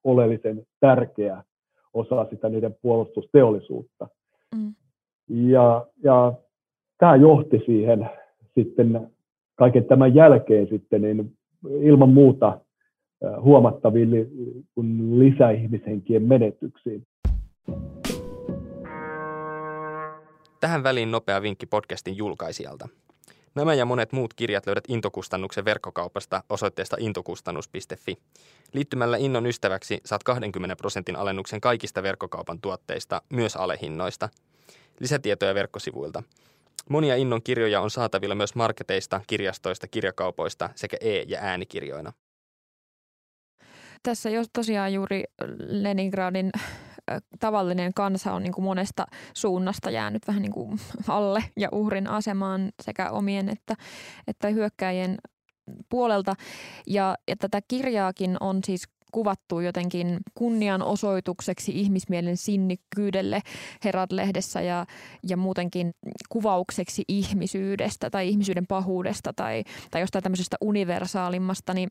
oleellisen 0.03 0.65
tärkeä 0.79 1.43
osa 1.93 2.27
sitä 2.29 2.49
niiden 2.49 2.75
puolustusteollisuutta. 2.81 4.07
Mm. 4.53 4.73
Ja, 5.29 5.87
ja 6.03 6.33
tämä 6.97 7.15
johti 7.15 7.61
siihen 7.65 8.09
sitten 8.55 9.11
kaiken 9.55 9.85
tämän 9.85 10.15
jälkeen 10.15 10.67
sitten 10.67 11.01
niin 11.01 11.37
ilman 11.81 12.09
muuta 12.09 12.59
huomattaviin 13.41 14.09
lisäihmishenkien 15.19 16.23
menetyksiin. 16.23 17.03
Tähän 20.59 20.83
väliin 20.83 21.11
nopea 21.11 21.41
vinkki 21.41 21.65
podcastin 21.65 22.17
julkaisijalta. 22.17 22.87
Nämä 23.55 23.73
ja 23.73 23.85
monet 23.85 24.11
muut 24.11 24.33
kirjat 24.33 24.65
löydät 24.65 24.83
Intokustannuksen 24.87 25.65
verkkokaupasta 25.65 26.43
osoitteesta 26.49 26.97
intokustannus.fi. 26.99 28.17
Liittymällä 28.73 29.17
Innon 29.17 29.45
ystäväksi 29.45 30.01
saat 30.05 30.23
20 30.23 30.75
prosentin 30.75 31.15
alennuksen 31.15 31.61
kaikista 31.61 32.03
verkkokaupan 32.03 32.61
tuotteista, 32.61 33.21
myös 33.29 33.55
alehinnoista. 33.55 34.29
Lisätietoja 34.99 35.55
verkkosivuilta. 35.55 36.23
Monia 36.89 37.15
Innon 37.15 37.43
kirjoja 37.43 37.81
on 37.81 37.91
saatavilla 37.91 38.35
myös 38.35 38.55
marketeista, 38.55 39.21
kirjastoista, 39.27 39.87
kirjakaupoista 39.87 40.69
sekä 40.75 40.97
e- 41.01 41.23
ja 41.27 41.39
äänikirjoina. 41.41 42.13
Tässä 44.03 44.29
jos 44.29 44.47
tosiaan 44.53 44.93
juuri 44.93 45.23
Leningradin 45.59 46.51
tavallinen 47.39 47.93
kansa 47.93 48.33
on 48.33 48.43
niin 48.43 48.53
kuin 48.53 48.65
monesta 48.65 49.05
suunnasta 49.33 49.91
jäänyt 49.91 50.27
vähän 50.27 50.41
niin 50.41 50.51
kuin 50.51 50.79
alle 51.07 51.43
ja 51.57 51.69
uhrin 51.71 52.07
asemaan 52.07 52.71
sekä 52.81 53.09
omien 53.09 53.49
että, 53.49 53.75
että 54.27 54.47
hyökkäjien 54.47 55.17
puolelta. 55.89 56.35
Ja, 56.87 57.15
ja 57.27 57.35
tätä 57.35 57.61
kirjaakin 57.67 58.37
on 58.39 58.59
siis 58.65 58.83
kuvattu 59.11 59.59
jotenkin 59.59 60.19
kunnianosoitukseksi 60.33 61.71
ihmismielen 61.75 62.37
sinnikkyydelle 62.37 63.41
Herald-lehdessä 63.83 64.61
ja, 64.61 64.85
ja 65.29 65.37
muutenkin 65.37 65.91
kuvaukseksi 66.29 67.03
ihmisyydestä 67.07 68.09
tai 68.09 68.29
ihmisyyden 68.29 68.67
pahuudesta 68.67 69.33
tai, 69.35 69.63
tai 69.91 70.01
jostain 70.01 70.23
tämmöisestä 70.23 70.57
universaalimmasta, 70.61 71.73
niin 71.73 71.89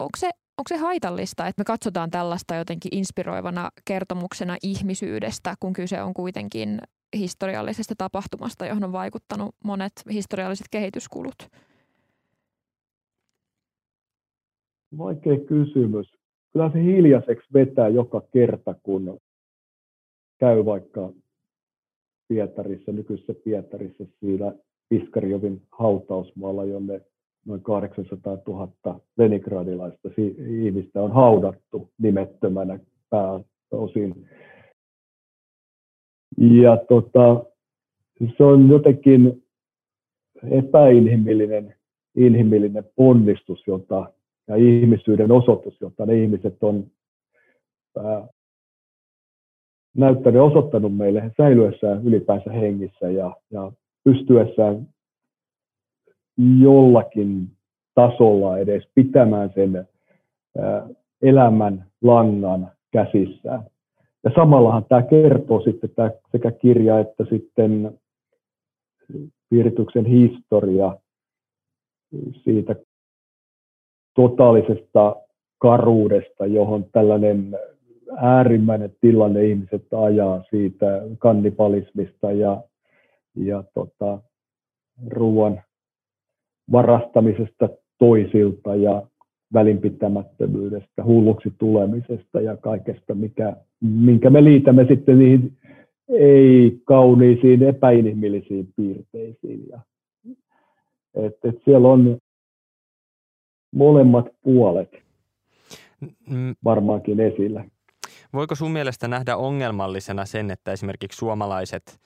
onko 0.00 0.16
se 0.18 0.30
onko 0.58 0.68
se 0.68 0.76
haitallista, 0.76 1.46
että 1.46 1.60
me 1.60 1.64
katsotaan 1.64 2.10
tällaista 2.10 2.54
jotenkin 2.54 2.98
inspiroivana 2.98 3.70
kertomuksena 3.84 4.56
ihmisyydestä, 4.62 5.54
kun 5.60 5.72
kyse 5.72 6.02
on 6.02 6.14
kuitenkin 6.14 6.78
historiallisesta 7.18 7.94
tapahtumasta, 7.98 8.66
johon 8.66 8.84
on 8.84 8.92
vaikuttanut 8.92 9.54
monet 9.64 9.92
historialliset 10.12 10.66
kehityskulut? 10.70 11.34
Vaikea 14.98 15.38
kysymys. 15.48 16.06
Kyllä 16.52 16.70
se 16.72 16.82
hiljaiseksi 16.82 17.48
vetää 17.54 17.88
joka 17.88 18.22
kerta, 18.32 18.74
kun 18.82 19.20
käy 20.38 20.64
vaikka 20.64 21.10
Pietarissa, 22.28 22.92
nykyisessä 22.92 23.34
Pietarissa 23.44 24.04
siinä 24.20 24.52
Piskarjovin 24.88 25.62
hautausmaalla, 25.78 26.64
jonne 26.64 27.00
noin 27.44 27.62
800 27.62 28.38
000 28.46 29.00
lenigradilaista 29.18 30.08
ihmistä 30.48 31.02
on 31.02 31.12
haudattu 31.12 31.90
nimettömänä 31.98 32.78
pääosin. 33.10 34.28
Ja 36.38 36.76
tota, 36.88 37.44
se 38.36 38.44
on 38.44 38.68
jotenkin 38.68 39.44
epäinhimillinen 40.50 41.74
inhimillinen 42.16 42.84
ponnistus 42.96 43.66
jota, 43.66 44.12
ja 44.48 44.56
ihmisyyden 44.56 45.32
osoitus, 45.32 45.80
jota 45.80 46.06
ne 46.06 46.22
ihmiset 46.22 46.62
on 46.62 46.86
ää, 48.04 48.28
näyttänyt 49.96 50.42
osoittanut 50.42 50.96
meille 50.96 51.32
säilyessään 51.36 52.06
ylipäänsä 52.06 52.52
hengissä 52.52 53.10
ja, 53.10 53.36
ja 53.50 53.72
pystyessään 54.04 54.93
jollakin 56.60 57.48
tasolla 57.94 58.58
edes 58.58 58.84
pitämään 58.94 59.50
sen 59.54 59.88
elämän 61.22 61.84
langan 62.02 62.70
käsissään. 62.92 63.62
Ja 64.24 64.30
samallahan 64.34 64.84
tämä 64.88 65.02
kertoo 65.02 65.60
sitten 65.60 65.90
tämä 65.90 66.10
sekä 66.32 66.50
kirja 66.50 66.98
että 67.00 67.24
sitten 67.30 67.98
virityksen 69.50 70.06
historia 70.06 70.96
siitä 72.44 72.76
totaalisesta 74.14 75.16
karuudesta, 75.58 76.46
johon 76.46 76.84
tällainen 76.92 77.58
äärimmäinen 78.16 78.96
tilanne 79.00 79.44
ihmiset 79.44 79.86
ajaa 79.96 80.44
siitä 80.50 81.02
kannibalismista 81.18 82.32
ja, 82.32 82.62
ja 83.34 83.64
tota, 83.74 84.18
ruoan 85.06 85.62
varastamisesta 86.72 87.68
toisilta 87.98 88.74
ja 88.74 89.02
välinpitämättömyydestä, 89.52 91.04
hulluksi 91.04 91.52
tulemisesta 91.58 92.40
ja 92.40 92.56
kaikesta, 92.56 93.14
mikä, 93.14 93.56
minkä 93.80 94.30
me 94.30 94.44
liitämme 94.44 94.86
sitten 94.88 95.18
niihin 95.18 95.56
ei-kauniisiin, 96.08 97.62
epäinhimillisiin 97.62 98.68
piirteisiin. 98.76 99.68
Ja, 99.68 99.80
et, 101.14 101.38
et 101.44 101.62
siellä 101.64 101.88
on 101.88 102.18
molemmat 103.74 104.26
puolet 104.42 104.90
varmaankin 106.64 107.20
esillä. 107.20 107.64
Voiko 108.32 108.54
sun 108.54 108.70
mielestä 108.70 109.08
nähdä 109.08 109.36
ongelmallisena 109.36 110.24
sen, 110.24 110.50
että 110.50 110.72
esimerkiksi 110.72 111.18
suomalaiset 111.18 112.00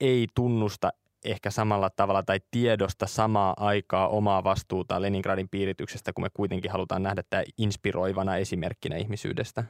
ei 0.00 0.26
tunnusta 0.34 0.90
ehkä 1.24 1.50
samalla 1.50 1.90
tavalla 1.96 2.22
tai 2.22 2.38
tiedosta 2.50 3.06
samaa 3.06 3.54
aikaa 3.56 4.08
omaa 4.08 4.44
vastuuta 4.44 5.02
Leningradin 5.02 5.48
piirityksestä, 5.50 6.12
kun 6.12 6.24
me 6.24 6.28
kuitenkin 6.34 6.70
halutaan 6.70 7.02
nähdä 7.02 7.22
tämä 7.30 7.42
inspiroivana 7.58 8.36
esimerkkinä 8.36 8.96
ihmisyydestä? 8.96 9.64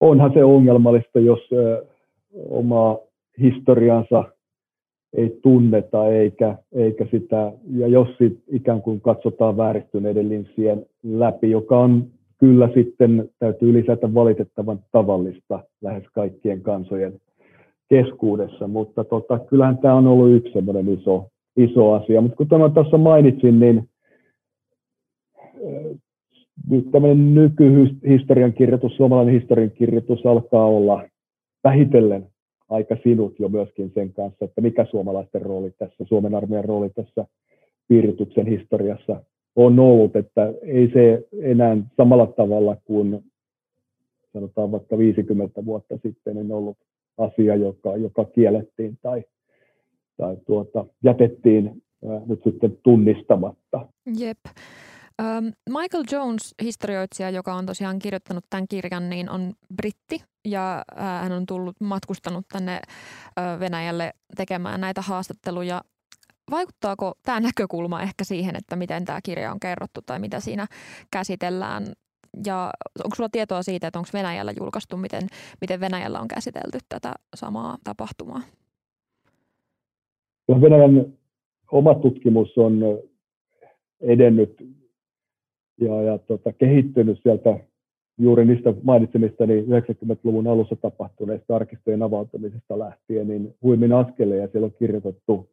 Onhan 0.00 0.32
se 0.34 0.44
ongelmallista, 0.44 1.20
jos 1.20 1.40
omaa 2.50 2.98
historiansa 3.40 4.24
ei 5.12 5.38
tunneta 5.42 6.08
eikä, 6.08 6.58
eikä 6.72 7.06
sitä, 7.10 7.52
ja 7.70 7.88
jos 7.88 8.08
sit 8.18 8.42
ikään 8.48 8.82
kuin 8.82 9.00
katsotaan 9.00 9.56
vääristyneiden 9.56 10.28
linssien 10.28 10.86
läpi, 11.02 11.50
joka 11.50 11.78
on 11.78 12.10
kyllä 12.42 12.68
sitten 12.74 13.30
täytyy 13.38 13.72
lisätä 13.72 14.14
valitettavan 14.14 14.78
tavallista 14.92 15.64
lähes 15.82 16.04
kaikkien 16.14 16.62
kansojen 16.62 17.20
keskuudessa, 17.88 18.68
mutta 18.68 19.04
tota, 19.04 19.38
kyllähän 19.38 19.78
tämä 19.78 19.94
on 19.94 20.06
ollut 20.06 20.30
yksi 20.36 20.52
semmoinen 20.52 20.88
iso, 20.88 21.28
iso 21.56 21.92
asia. 21.92 22.20
Mutta 22.20 22.36
kun 22.36 22.48
tämä 22.48 22.68
tuossa 22.68 22.98
mainitsin, 22.98 23.60
niin 23.60 23.88
äh, 25.38 25.98
nyt 26.70 26.90
tämmöinen 26.92 27.34
nykyhistorian 27.34 28.52
kirjoitus, 28.52 28.96
suomalainen 28.96 29.34
historian 29.34 29.70
kirjoitus 29.70 30.26
alkaa 30.26 30.66
olla 30.66 31.02
vähitellen 31.64 32.26
aika 32.68 32.96
sinut 33.02 33.40
jo 33.40 33.48
myöskin 33.48 33.90
sen 33.94 34.12
kanssa, 34.12 34.44
että 34.44 34.60
mikä 34.60 34.86
suomalaisten 34.90 35.42
rooli 35.42 35.70
tässä, 35.78 36.04
Suomen 36.04 36.34
armeijan 36.34 36.64
rooli 36.64 36.90
tässä 36.90 37.26
piirityksen 37.88 38.46
historiassa 38.46 39.24
on 39.56 39.78
ollut, 39.78 40.16
että 40.16 40.52
ei 40.62 40.90
se 40.92 41.28
enää 41.42 41.76
samalla 41.96 42.26
tavalla 42.26 42.76
kuin 42.84 43.24
sanotaan 44.32 44.72
vaikka 44.72 44.98
50 44.98 45.64
vuotta 45.64 45.98
sitten 46.02 46.38
en 46.38 46.52
ollut 46.52 46.78
asia, 47.18 47.56
joka, 47.56 47.96
joka 47.96 48.24
kiellettiin 48.24 48.98
tai, 49.02 49.24
tai 50.16 50.36
tuota, 50.46 50.84
jätettiin 51.04 51.82
ää, 52.08 52.20
nyt 52.26 52.40
sitten 52.44 52.78
tunnistamatta. 52.82 53.86
Jep. 54.18 54.38
Michael 55.68 56.04
Jones, 56.12 56.54
historioitsija, 56.62 57.30
joka 57.30 57.54
on 57.54 57.66
tosiaan 57.66 57.98
kirjoittanut 57.98 58.44
tämän 58.50 58.68
kirjan, 58.68 59.10
niin 59.10 59.30
on 59.30 59.52
britti 59.76 60.24
ja 60.44 60.82
hän 60.96 61.32
on 61.32 61.46
tullut 61.46 61.76
matkustanut 61.80 62.44
tänne 62.52 62.80
Venäjälle 63.60 64.12
tekemään 64.36 64.80
näitä 64.80 65.00
haastatteluja. 65.00 65.80
Vaikuttaako 66.50 67.12
tämä 67.22 67.40
näkökulma 67.40 68.02
ehkä 68.02 68.24
siihen, 68.24 68.56
että 68.56 68.76
miten 68.76 69.04
tämä 69.04 69.20
kirja 69.24 69.52
on 69.52 69.60
kerrottu 69.60 70.00
tai 70.06 70.18
mitä 70.18 70.40
siinä 70.40 70.66
käsitellään? 71.10 71.84
Ja 72.46 72.70
onko 73.04 73.16
sulla 73.16 73.28
tietoa 73.32 73.62
siitä, 73.62 73.86
että 73.86 73.98
onko 73.98 74.08
Venäjällä 74.12 74.52
julkaistu, 74.58 74.96
miten, 74.96 75.22
miten 75.60 75.80
Venäjällä 75.80 76.20
on 76.20 76.28
käsitelty 76.28 76.78
tätä 76.88 77.14
samaa 77.34 77.76
tapahtumaa? 77.84 78.40
Venäjän 80.48 81.12
oma 81.72 81.94
tutkimus 81.94 82.58
on 82.58 82.80
edennyt 84.00 84.68
ja, 85.80 86.02
ja 86.02 86.18
tota, 86.18 86.52
kehittynyt 86.52 87.20
sieltä 87.22 87.58
juuri 88.18 88.44
niistä 88.44 88.74
mainitsemistani 88.82 89.62
90-luvun 89.62 90.46
alussa 90.46 90.76
tapahtuneista 90.76 91.56
arkistojen 91.56 92.02
avautumisesta 92.02 92.78
lähtien, 92.78 93.28
niin 93.28 93.54
huimin 93.62 93.92
askeleen 93.92 94.40
ja 94.40 94.48
siellä 94.48 94.66
on 94.66 94.74
kirjoitettu 94.78 95.48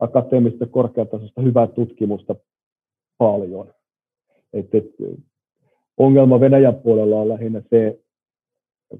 akateemista 0.00 0.66
korkeatasosta 0.66 1.42
hyvää 1.42 1.66
tutkimusta 1.66 2.34
paljon. 3.18 3.74
Et, 4.52 4.74
et, 4.74 4.84
ongelma 5.96 6.40
Venäjän 6.40 6.74
puolella 6.74 7.20
on 7.20 7.28
lähinnä 7.28 7.62
se 7.70 8.00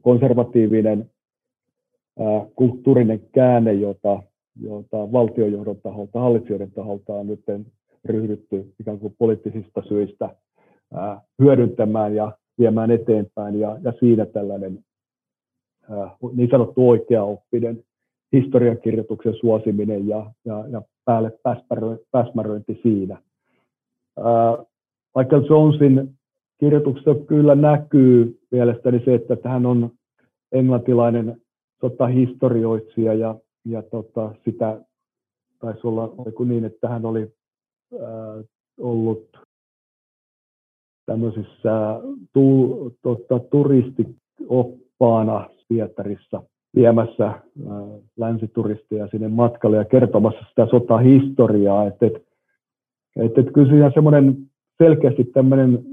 konservatiivinen 0.00 1.10
ää, 2.18 2.46
kulttuurinen 2.56 3.20
käänne, 3.32 3.72
jota, 3.72 4.22
jota 4.60 5.12
valtiojohdon 5.12 5.80
taholta, 5.82 6.20
hallitsijoiden 6.20 6.72
taholta 6.72 7.14
on 7.14 7.26
nyt 7.26 7.44
ryhdytty 8.04 8.74
ikään 8.80 8.98
kuin 8.98 9.14
poliittisista 9.18 9.82
syistä 9.88 10.36
ää, 10.94 11.20
hyödyntämään 11.42 12.14
ja 12.14 12.32
viemään 12.58 12.90
eteenpäin. 12.90 13.60
Ja, 13.60 13.78
ja 13.82 13.92
siinä 14.00 14.26
tällainen 14.26 14.84
ää, 15.90 16.16
niin 16.32 16.50
sanottu 16.50 16.88
oikeaoppinen 16.88 17.84
historiankirjoituksen 18.34 19.34
suosiminen 19.34 20.08
ja, 20.08 20.30
ja, 20.44 20.64
ja 20.68 20.82
päälle 21.04 21.32
päsmäröinti 22.10 22.80
siinä. 22.82 23.22
Michael 25.16 25.42
Jonesin 25.50 26.14
kirjoituksessa 26.60 27.14
kyllä 27.26 27.54
näkyy 27.54 28.40
mielestäni 28.50 29.02
se, 29.04 29.14
että 29.14 29.48
hän 29.48 29.66
on 29.66 29.90
englantilainen 30.52 31.40
sotahistorioitsija 31.80 33.14
ja, 33.14 33.34
ja 33.64 33.82
tota, 33.82 34.34
sitä 34.44 34.80
taisi 35.58 35.86
olla 35.86 36.14
niin, 36.44 36.64
että 36.64 36.88
hän 36.88 37.06
oli 37.06 37.32
ää, 38.02 38.42
ollut 38.80 39.38
tämmöisissä 41.06 42.00
tu, 42.32 42.90
tota, 43.02 43.38
turistioppaana 43.38 45.50
Pietarissa 45.68 46.42
viemässä 46.74 47.26
ää, 47.26 47.40
länsituristeja 48.16 49.06
sinne 49.06 49.28
matkalle 49.28 49.76
ja 49.76 49.84
kertomassa 49.84 50.44
sitä 50.48 50.66
sotahistoriaa. 50.70 51.86
Että 51.86 52.06
et, 52.06 52.14
et, 53.16 53.38
et 53.38 53.52
kyllä 53.52 53.70
siinä 53.70 53.90
semmoinen 53.94 54.36
selkeästi 54.78 55.24
tämmöinen 55.24 55.84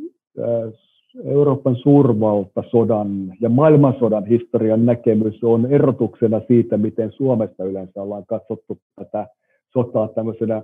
Euroopan 1.25 1.75
suurvaltasodan 1.75 3.33
ja 3.41 3.49
maailmansodan 3.49 4.25
historian 4.25 4.85
näkemys 4.85 5.43
on 5.43 5.65
erotuksena 5.65 6.41
siitä, 6.47 6.77
miten 6.77 7.11
Suomessa 7.11 7.63
yleensä 7.63 8.01
ollaan 8.01 8.25
katsottu 8.25 8.77
tätä 8.95 9.27
sotaa 9.73 10.07
tämmöisenä 10.07 10.63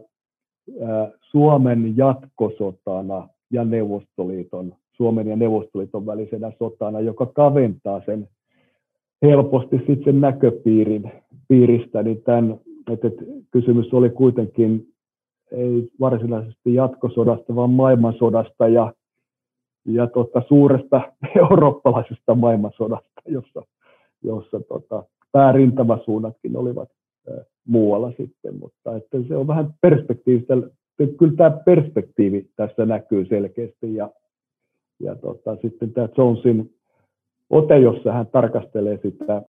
Suomen 1.22 1.98
jatkosotana 1.98 3.28
ja 3.52 3.66
Neuvostoliiton, 3.66 4.74
Suomen 4.94 5.28
ja 5.28 5.36
Neuvostoliiton 5.36 6.06
välisenä 6.06 6.52
sotana, 6.60 7.00
joka 7.00 7.26
kaventaa 7.26 8.02
sen 8.06 8.28
helposti 9.22 9.82
sitten 9.88 10.22
näköpiirin 10.22 11.12
piiristä, 11.48 12.04
niin 12.04 12.24
tämän, 12.24 12.60
että, 12.92 13.08
kysymys 13.52 13.94
oli 13.94 14.10
kuitenkin 14.10 14.88
ei 15.52 15.90
varsinaisesti 16.00 16.74
jatkosodasta, 16.74 17.56
vaan 17.56 17.70
maailmansodasta 17.70 18.68
ja, 18.68 18.94
ja 19.86 20.08
tota, 20.08 20.42
suuresta 20.48 21.02
eurooppalaisesta 21.52 22.36
maailmansodasta, 22.36 23.22
jossa, 23.26 23.62
jossa 24.24 24.60
tota, 24.60 25.04
päärintamasuunnatkin 25.32 26.58
olivat 26.58 26.90
muualla 27.68 28.10
sitten, 28.10 28.56
mutta 28.60 28.96
että 28.96 29.18
se 29.28 29.36
on 29.36 29.48
vähän 29.48 29.74
perspektiivistä. 29.82 30.54
Kyllä 31.18 31.34
tämä 31.38 31.58
perspektiivi 31.66 32.50
tässä 32.56 32.86
näkyy 32.86 33.26
selkeästi 33.26 33.96
ja, 33.96 34.10
ja 35.00 35.16
tota, 35.16 35.58
sitten 35.62 35.94
tämä 35.94 36.10
Jonesin 36.18 36.77
ote, 37.50 37.80
jossa 37.80 38.12
hän 38.12 38.28
tarkastelee 38.28 39.00
sitä 39.02 39.42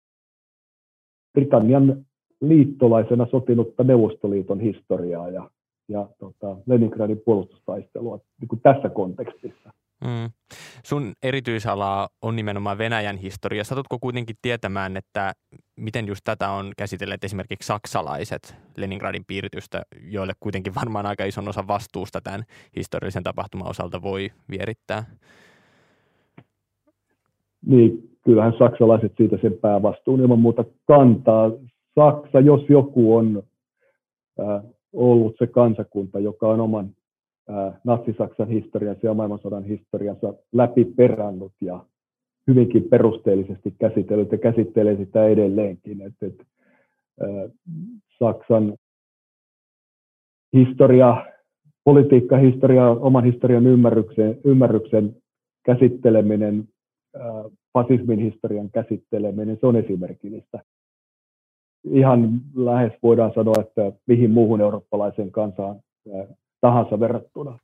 Britannian 1.33 2.07
liittolaisena 2.41 3.27
sotinutta 3.31 3.85
Neuvostoliiton 3.85 4.61
historiaa 4.61 5.29
ja, 5.29 5.51
ja 5.89 6.09
tota, 6.19 6.57
Leningradin 6.67 7.23
puolustustaistelua 7.25 8.21
niin 8.41 8.49
kuin 8.49 8.61
tässä 8.61 8.89
kontekstissa. 8.89 9.73
Mm. 10.05 10.31
Sun 10.85 11.13
erityisala 11.23 12.09
on 12.23 12.37
nimenomaan 12.37 12.79
Venäjän 12.79 13.17
historia. 13.17 13.65
Satutko 13.65 13.99
kuitenkin 14.01 14.37
tietämään, 14.43 14.97
että 14.97 15.33
miten 15.77 16.07
just 16.07 16.21
tätä 16.25 16.51
on 16.51 16.73
käsitelleet 16.77 17.25
esimerkiksi 17.25 17.67
saksalaiset 17.67 18.57
Leningradin 18.77 19.25
piiritystä, 19.27 19.83
joille 20.03 20.33
kuitenkin 20.41 20.75
varmaan 20.75 21.07
aika 21.07 21.25
ison 21.25 21.49
osa 21.49 21.67
vastuusta 21.69 22.21
tämän 22.21 22.45
historiallisen 22.77 23.23
tapahtuman 23.23 23.71
osalta 23.71 24.03
voi 24.03 24.31
vierittää? 24.51 25.05
Niin, 27.67 28.11
kyllähän 28.25 28.53
saksalaiset 28.59 29.13
siitä 29.17 29.39
sen 29.43 29.59
päävastuun 29.61 30.21
ilman 30.21 30.39
muuta 30.39 30.65
kantaa. 30.87 31.51
Saksa, 31.95 32.41
jos 32.41 32.69
joku 32.69 33.17
on 33.17 33.43
äh, 34.41 34.63
ollut 34.93 35.35
se 35.39 35.47
kansakunta, 35.47 36.21
joka 36.21 36.49
on 36.49 36.61
oman 36.61 36.91
Natsi-Saksan 37.85 38.49
historiansa 38.49 39.07
ja 39.07 39.15
maailmansodan 39.15 39.65
historiansa 39.65 40.35
läpi 40.53 40.85
perannut 40.85 41.53
ja 41.61 41.85
hyvinkin 42.47 42.85
perusteellisesti 42.85 43.75
käsitellyt 43.79 44.33
ja 44.33 44.39
käsittelee 44.39 44.97
sitä 44.97 45.25
edelleenkin. 45.25 46.03
Et, 46.03 46.15
et, 46.23 46.47
Saksan 48.19 48.75
historia, 50.53 51.27
politiikkahistoria, 51.85 52.91
oman 52.91 53.25
historian 53.25 53.67
ymmärryksen, 53.67 54.39
ymmärryksen 54.45 55.17
käsitteleminen, 55.65 56.69
fasismin 57.73 58.19
historian 58.19 58.71
käsitteleminen, 58.71 59.59
se 59.61 59.67
on 59.67 59.77
esimerkillistä. 59.77 60.63
Ihan 61.85 62.41
lähes 62.55 62.93
voidaan 63.03 63.33
sanoa, 63.35 63.55
että 63.61 63.93
mihin 64.07 64.31
muuhun 64.31 64.61
eurooppalaisen 64.61 65.33
kansaan 65.33 65.81
tahansa 66.61 67.01
verrattuna. 67.01 67.59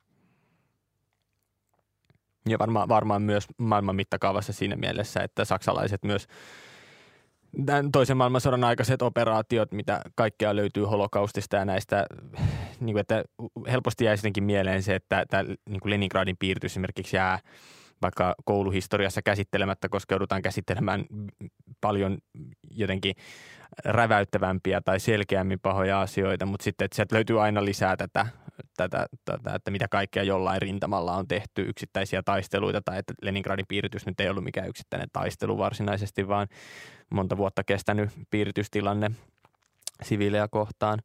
Ja 2.49 2.59
varmaan, 2.59 2.89
varmaan 2.89 3.21
myös 3.21 3.47
maailman 3.57 3.95
mittakaavassa 3.95 4.53
siinä 4.53 4.75
mielessä, 4.75 5.23
että 5.23 5.45
saksalaiset 5.45 6.03
myös 6.03 6.27
toisen 7.91 8.17
maailmansodan 8.17 8.63
aikaiset 8.63 9.01
operaatiot, 9.01 9.71
mitä 9.71 10.01
kaikkea 10.15 10.55
löytyy 10.55 10.83
holokaustista 10.83 11.55
ja 11.55 11.65
näistä, 11.65 12.05
niin 12.79 12.93
kuin, 12.93 13.01
että 13.01 13.23
helposti 13.71 14.05
sittenkin 14.15 14.43
mieleen 14.43 14.83
se, 14.83 14.95
että 14.95 15.25
tämä 15.29 15.43
niin 15.43 15.79
kuin 15.79 15.89
Leningradin 15.89 16.35
piirtys 16.39 16.71
esimerkiksi 16.71 17.15
jää 17.15 17.39
vaikka 18.01 18.35
kouluhistoriassa 18.45 19.21
käsittelemättä, 19.21 19.89
koska 19.89 20.13
joudutaan 20.13 20.41
käsittelemään 20.41 21.05
paljon 21.81 22.17
jotenkin 22.71 23.15
räväyttävämpiä 23.85 24.81
tai 24.81 24.99
selkeämmin 24.99 25.59
pahoja 25.59 26.01
asioita, 26.01 26.45
mutta 26.45 26.63
sitten 26.63 26.85
että 26.85 26.95
sieltä 26.95 27.15
löytyy 27.15 27.41
aina 27.41 27.65
lisää 27.65 27.97
tätä 27.97 28.25
tätä, 28.77 29.07
tätä, 29.25 29.55
että 29.55 29.71
mitä 29.71 29.87
kaikkea 29.87 30.23
jollain 30.23 30.61
rintamalla 30.61 31.15
on 31.15 31.27
tehty, 31.27 31.61
yksittäisiä 31.61 32.23
taisteluita, 32.23 32.81
tai 32.81 32.99
että 32.99 33.13
Leningradin 33.21 33.65
piiritys 33.67 34.05
nyt 34.05 34.19
ei 34.19 34.29
ollut 34.29 34.43
mikään 34.43 34.69
yksittäinen 34.69 35.09
taistelu 35.13 35.57
varsinaisesti, 35.57 36.27
vaan 36.27 36.47
monta 37.09 37.37
vuotta 37.37 37.63
kestänyt 37.63 38.09
piiritystilanne 38.29 39.11
siviilejä 40.03 40.47
kohtaan. 40.47 40.99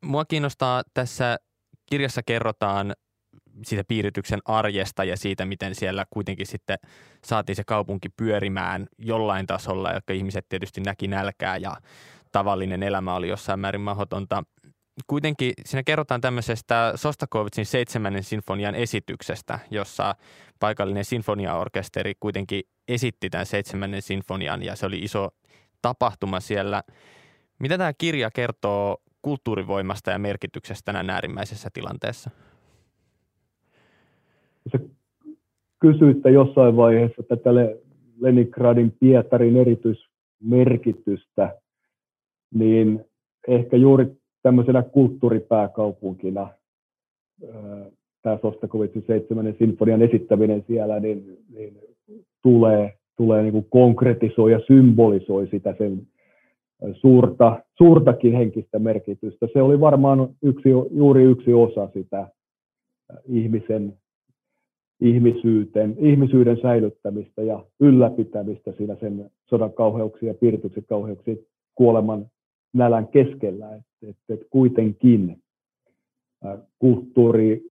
Mua 0.00 0.24
kiinnostaa 0.24 0.82
tässä 0.94 1.38
kirjassa 1.86 2.22
kerrotaan 2.26 2.94
siitä 3.62 3.84
piirityksen 3.88 4.40
arjesta 4.44 5.04
ja 5.04 5.16
siitä, 5.16 5.46
miten 5.46 5.74
siellä 5.74 6.04
kuitenkin 6.10 6.46
sitten 6.46 6.78
saatiin 7.24 7.56
se 7.56 7.64
kaupunki 7.66 8.08
pyörimään 8.08 8.86
jollain 8.98 9.46
tasolla, 9.46 9.92
jotka 9.92 10.12
ihmiset 10.12 10.46
tietysti 10.48 10.80
näki 10.80 11.08
nälkää 11.08 11.56
ja 11.56 11.76
tavallinen 12.32 12.82
elämä 12.82 13.14
oli 13.14 13.28
jossain 13.28 13.60
määrin 13.60 13.80
mahdotonta 13.80 14.42
kuitenkin 15.06 15.52
siinä 15.66 15.82
kerrotaan 15.82 16.20
tämmöisestä 16.20 16.92
Sostakovitsin 16.94 17.66
seitsemännen 17.66 18.24
sinfonian 18.24 18.74
esityksestä, 18.74 19.58
jossa 19.70 20.14
paikallinen 20.58 21.04
sinfoniaorkesteri 21.04 22.12
kuitenkin 22.20 22.62
esitti 22.88 23.30
tämän 23.30 23.46
seitsemännen 23.46 24.02
sinfonian 24.02 24.62
ja 24.62 24.76
se 24.76 24.86
oli 24.86 24.98
iso 24.98 25.28
tapahtuma 25.82 26.40
siellä. 26.40 26.82
Mitä 27.58 27.78
tämä 27.78 27.92
kirja 27.92 28.30
kertoo 28.30 28.96
kulttuurivoimasta 29.22 30.10
ja 30.10 30.18
merkityksestä 30.18 30.92
näin 30.92 31.10
äärimmäisessä 31.10 31.68
tilanteessa? 31.72 32.30
Sä 34.72 34.78
kysyitte 35.80 36.30
jossain 36.30 36.76
vaiheessa 36.76 37.22
tätä 37.22 37.50
Leningradin 38.20 38.92
Pietarin 39.00 39.56
erityismerkitystä, 39.56 41.56
niin 42.54 43.04
ehkä 43.48 43.76
juuri 43.76 44.06
tämmöisenä 44.42 44.82
kulttuuripääkaupunkina 44.82 46.48
tämä 48.22 48.38
Sostakovitsin 48.42 49.04
seitsemännen 49.06 49.56
sinfonian 49.58 50.02
esittäminen 50.02 50.64
siellä 50.66 51.00
niin, 51.00 51.38
niin 51.54 51.78
tulee, 52.42 52.94
tulee 53.16 53.42
niin 53.42 53.66
konkretisoi 53.70 54.52
ja 54.52 54.60
symbolisoi 54.66 55.48
sitä 55.50 55.74
sen 55.78 56.06
suurta, 56.92 57.62
suurtakin 57.78 58.32
henkistä 58.32 58.78
merkitystä. 58.78 59.46
Se 59.52 59.62
oli 59.62 59.80
varmaan 59.80 60.28
yksi, 60.42 60.68
juuri 60.90 61.22
yksi 61.22 61.52
osa 61.52 61.88
sitä 61.94 62.28
ihmisen 63.28 63.92
ihmisyyden, 65.00 65.96
ihmisyyden 65.98 66.60
säilyttämistä 66.62 67.42
ja 67.42 67.64
ylläpitämistä 67.80 68.72
siinä 68.72 68.96
sen 69.00 69.30
sodan 69.46 69.72
kauheuksien 69.72 70.28
ja 70.28 70.34
piirityksen 70.34 70.84
kauheuksien 70.88 71.38
kuoleman 71.74 72.26
nälän 72.72 73.08
keskellä. 73.08 73.74
Että 73.74 74.06
et, 74.08 74.16
et 74.28 74.46
kuitenkin 74.50 75.42
kulttuuri, 76.78 77.70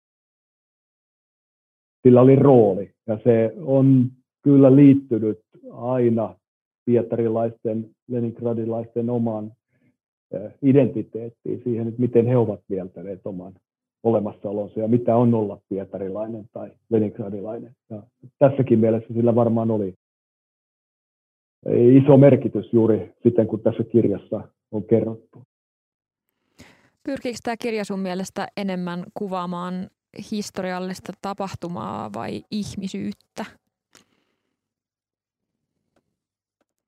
sillä 2.03 2.21
oli 2.21 2.35
rooli 2.35 2.91
ja 3.07 3.19
se 3.23 3.53
on 3.57 4.11
kyllä 4.41 4.75
liittynyt 4.75 5.39
aina 5.71 6.35
pietarilaisten, 6.85 7.89
leningradilaisten 8.07 9.09
omaan 9.09 9.51
identiteettiin, 10.61 11.61
siihen, 11.63 11.87
että 11.87 12.01
miten 12.01 12.27
he 12.27 12.37
ovat 12.37 12.61
mieltäneet 12.67 13.21
oman 13.25 13.53
olemassaolonsa 14.07 14.79
ja 14.79 14.87
mitä 14.87 15.15
on 15.15 15.33
olla 15.33 15.57
pietarilainen 15.69 16.45
tai 16.53 16.71
leningradilainen. 16.89 17.75
Ja 17.89 18.03
tässäkin 18.39 18.79
mielessä 18.79 19.13
sillä 19.13 19.35
varmaan 19.35 19.71
oli 19.71 19.93
iso 22.03 22.17
merkitys 22.17 22.73
juuri 22.73 23.13
siten, 23.23 23.47
kun 23.47 23.59
tässä 23.59 23.83
kirjassa 23.83 24.41
on 24.71 24.83
kerrottu. 24.83 25.41
Pyrkiikö 27.03 27.37
tämä 27.43 27.55
kirja 27.57 27.85
sun 27.85 27.99
mielestä 27.99 28.47
enemmän 28.57 29.03
kuvaamaan 29.13 29.73
historiallista 30.31 31.13
tapahtumaa 31.21 32.09
vai 32.15 32.43
ihmisyyttä? 32.51 33.45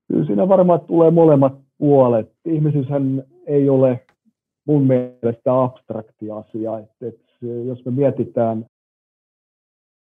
Kyllä 0.08 0.26
siinä 0.26 0.48
varmaan 0.48 0.82
tulee 0.82 1.12
molemmat 1.12 1.54
puolet. 1.78 2.32
Ihmisyyshän 2.46 3.24
ei 3.48 3.70
ole 3.70 4.06
mun 4.66 4.88
mielestä 4.88 5.64
abstrakti 5.64 6.32
asia. 6.32 6.80
Että, 6.80 7.08
että 7.08 7.46
jos 7.66 7.86
me 7.86 7.92
mietitään 7.92 8.66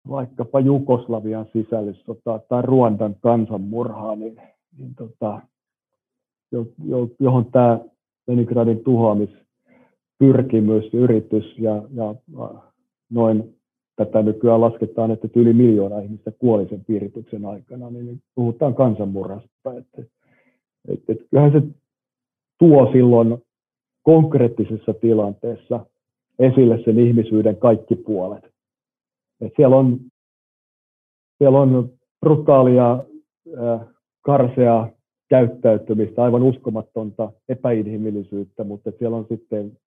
vaikkapa 0.10 0.60
Jugoslavian 0.60 1.46
sisällissota 1.54 2.40
tai 2.50 2.62
Ruandan 2.62 3.16
kansanmurhaa, 3.22 4.16
niin, 4.16 4.42
niin 4.78 4.96
tota, 4.96 5.42
johon 7.20 7.46
tämä 7.52 7.80
Leningradin 8.28 8.84
tuhoamispyrkimys, 8.84 10.94
yritys 10.94 11.58
ja, 11.58 11.84
ja 11.94 12.16
noin 13.10 13.56
tätä 13.96 14.22
nykyään 14.22 14.62
lasketaan, 14.62 15.12
että 15.12 15.28
yli 15.36 15.54
miljoona 15.54 16.00
ihmistä 16.00 16.32
kuoli 16.32 16.70
sen 16.70 16.86
piirityksen 16.86 17.46
aikana, 17.46 17.90
niin 17.90 18.22
puhutaan 18.36 18.76
kansanmurhasta. 18.76 19.78
Että, 19.78 20.02
että, 20.88 21.14
että 21.14 21.26
kyllähän 21.30 21.52
se 21.52 21.62
tuo 22.60 22.92
silloin 22.92 23.38
konkreettisessa 24.04 24.94
tilanteessa 24.94 25.86
esille 26.40 26.84
sen 26.86 27.00
ihmisyyden 27.00 27.58
kaikki 27.58 27.96
puolet. 27.96 28.44
Et 29.42 29.54
siellä, 29.56 29.76
on, 29.76 30.00
siellä 31.38 31.60
on 31.60 31.90
brutaalia, 32.20 33.04
karsea 34.22 34.88
käyttäytymistä, 35.30 36.24
aivan 36.24 36.44
uskomatonta 36.44 37.32
epäinhimillisyyttä, 37.50 38.64
mutta 38.64 38.92
siellä 39.00 39.18
on 39.18 39.26
sitten 39.30 39.78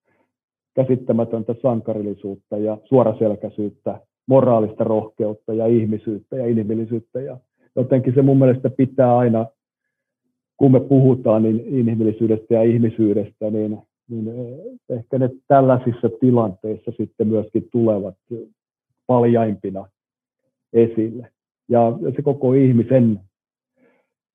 käsittämätöntä 0.74 1.54
sankarillisuutta 1.62 2.58
ja 2.58 2.78
suoraselkäisyyttä, 2.84 4.00
moraalista 4.26 4.84
rohkeutta 4.84 5.54
ja 5.54 5.66
ihmisyyttä 5.66 6.36
ja 6.36 6.46
inhimillisyyttä. 6.46 7.20
Ja 7.20 7.38
jotenkin 7.76 8.14
se 8.14 8.22
mun 8.22 8.38
mielestä 8.38 8.70
pitää 8.70 9.16
aina, 9.16 9.46
kun 10.56 10.72
me 10.72 10.80
puhutaan 10.80 11.42
niin 11.42 11.60
inhimillisyydestä 11.66 12.54
ja 12.54 12.62
ihmisyydestä, 12.62 13.50
niin 13.50 13.78
niin 14.08 14.28
eh, 14.28 14.96
ehkä 14.96 15.18
ne 15.18 15.30
tällaisissa 15.48 16.08
tilanteissa 16.20 16.90
sitten 16.96 17.28
myöskin 17.28 17.68
tulevat 17.72 18.16
paljaimpina 19.06 19.88
esille. 20.72 21.32
Ja 21.68 21.80
se 22.16 22.22
koko 22.22 22.52
ihmisen 22.52 23.20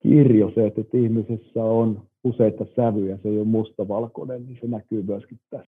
kirjo, 0.04 0.52
se, 0.56 0.68
että 0.68 0.98
ihmisessä 0.98 1.64
on 1.64 2.04
useita 2.24 2.66
sävyjä, 2.76 3.18
se 3.24 3.30
ei 3.30 3.38
ole 3.38 3.48
mustavalkoinen, 3.48 4.46
niin 4.46 4.58
se 4.62 4.68
näkyy 4.68 5.04
myöskin 5.04 5.40
tässä. 5.50 5.72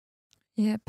Jep. 0.59 0.83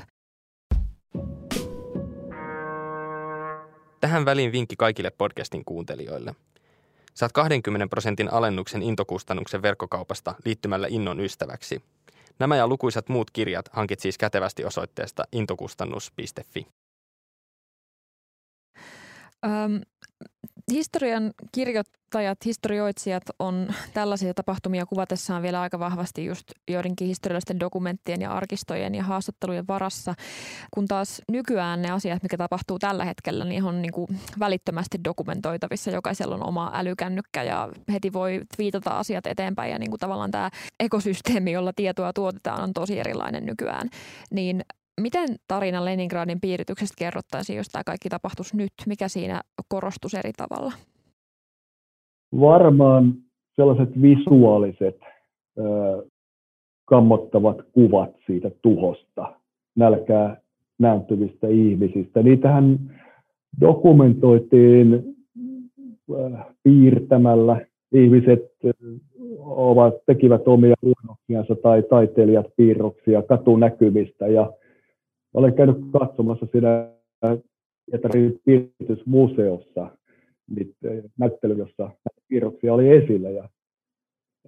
Tähän 4.01 4.25
väliin 4.25 4.51
vinkki 4.51 4.75
kaikille 4.75 5.11
podcastin 5.17 5.65
kuuntelijoille. 5.65 6.35
Saat 7.13 7.31
20 7.31 7.87
prosentin 7.87 8.33
alennuksen 8.33 8.81
intokustannuksen 8.81 9.61
verkkokaupasta 9.61 10.35
liittymällä 10.45 10.87
Innon 10.89 11.19
ystäväksi– 11.19 11.81
Nämä 12.43 12.55
ja 12.55 12.67
lukuisat 12.67 13.09
muut 13.09 13.31
kirjat 13.31 13.69
hankit 13.71 13.99
siis 13.99 14.17
kätevästi 14.17 14.65
osoitteesta 14.65 15.23
intokustannus.fi. 15.31 16.67
Öm, 19.45 19.81
historian 20.71 21.31
kirjoittajat, 21.51 22.45
historioitsijat 22.45 23.23
on 23.39 23.67
tällaisia 23.93 24.33
tapahtumia 24.33 24.85
kuvatessaan 24.85 25.41
vielä 25.41 25.61
aika 25.61 25.79
vahvasti 25.79 26.25
just 26.25 26.43
joidenkin 26.69 27.07
historiallisten 27.07 27.59
dokumenttien 27.59 28.21
ja 28.21 28.31
arkistojen 28.31 28.95
ja 28.95 29.03
haastattelujen 29.03 29.67
varassa, 29.67 30.13
kun 30.71 30.87
taas 30.87 31.21
nykyään 31.31 31.81
ne 31.81 31.91
asiat, 31.91 32.23
mikä 32.23 32.37
tapahtuu 32.37 32.79
tällä 32.79 33.05
hetkellä, 33.05 33.45
niin 33.45 33.63
on 33.63 33.81
niin 33.81 33.91
kuin 33.91 34.07
välittömästi 34.39 34.97
dokumentoitavissa. 35.03 35.91
Jokaisella 35.91 36.35
on 36.35 36.47
oma 36.47 36.71
älykännykkä 36.73 37.43
ja 37.43 37.69
heti 37.93 38.13
voi 38.13 38.41
viitata 38.57 38.89
asiat 38.89 39.27
eteenpäin 39.27 39.71
ja 39.71 39.79
niin 39.79 39.89
kuin 39.89 39.99
tavallaan 39.99 40.31
tämä 40.31 40.49
ekosysteemi, 40.79 41.51
jolla 41.51 41.73
tietoa 41.75 42.13
tuotetaan, 42.13 42.63
on 42.63 42.73
tosi 42.73 42.99
erilainen 42.99 43.45
nykyään. 43.45 43.89
Niin 44.31 44.61
Miten 45.01 45.27
tarina 45.47 45.85
Leningradin 45.85 46.41
piirityksestä 46.41 46.95
kerrottaisiin, 46.97 47.57
jos 47.57 47.67
tämä 47.67 47.83
kaikki 47.85 48.09
tapahtuisi 48.09 48.57
nyt? 48.57 48.71
Mikä 48.87 49.07
siinä 49.07 49.41
korostus 49.67 50.13
eri 50.13 50.31
tavalla? 50.37 50.71
Varmaan 52.39 53.13
sellaiset 53.55 54.01
visuaaliset 54.01 54.99
ö, 55.57 55.63
kammottavat 56.85 57.57
kuvat 57.71 58.09
siitä 58.25 58.51
tuhosta, 58.61 59.35
nälkää 59.75 60.37
nääntyvistä 60.79 61.47
ihmisistä. 61.47 62.23
Niitähän 62.23 62.79
dokumentoitiin 63.61 65.15
piirtämällä. 66.63 67.65
Ihmiset 67.91 68.41
ovat, 69.39 69.93
tekivät 70.05 70.47
omia 70.47 70.75
luonnoksiansa 70.81 71.55
tai 71.55 71.83
taiteilijat 71.83 72.45
piirroksia 72.57 73.21
katunäkymistä 73.21 74.27
ja 74.27 74.51
olen 75.33 75.53
käynyt 75.53 75.77
katsomassa 75.99 76.47
siinä 76.51 76.89
Pietarin 77.85 78.39
piiritysmuseossa 78.45 79.97
näyttely, 81.19 81.53
jossa 81.53 81.89
piirroksia 82.27 82.73
oli 82.73 82.89
esillä 82.89 83.29
ja 83.29 83.49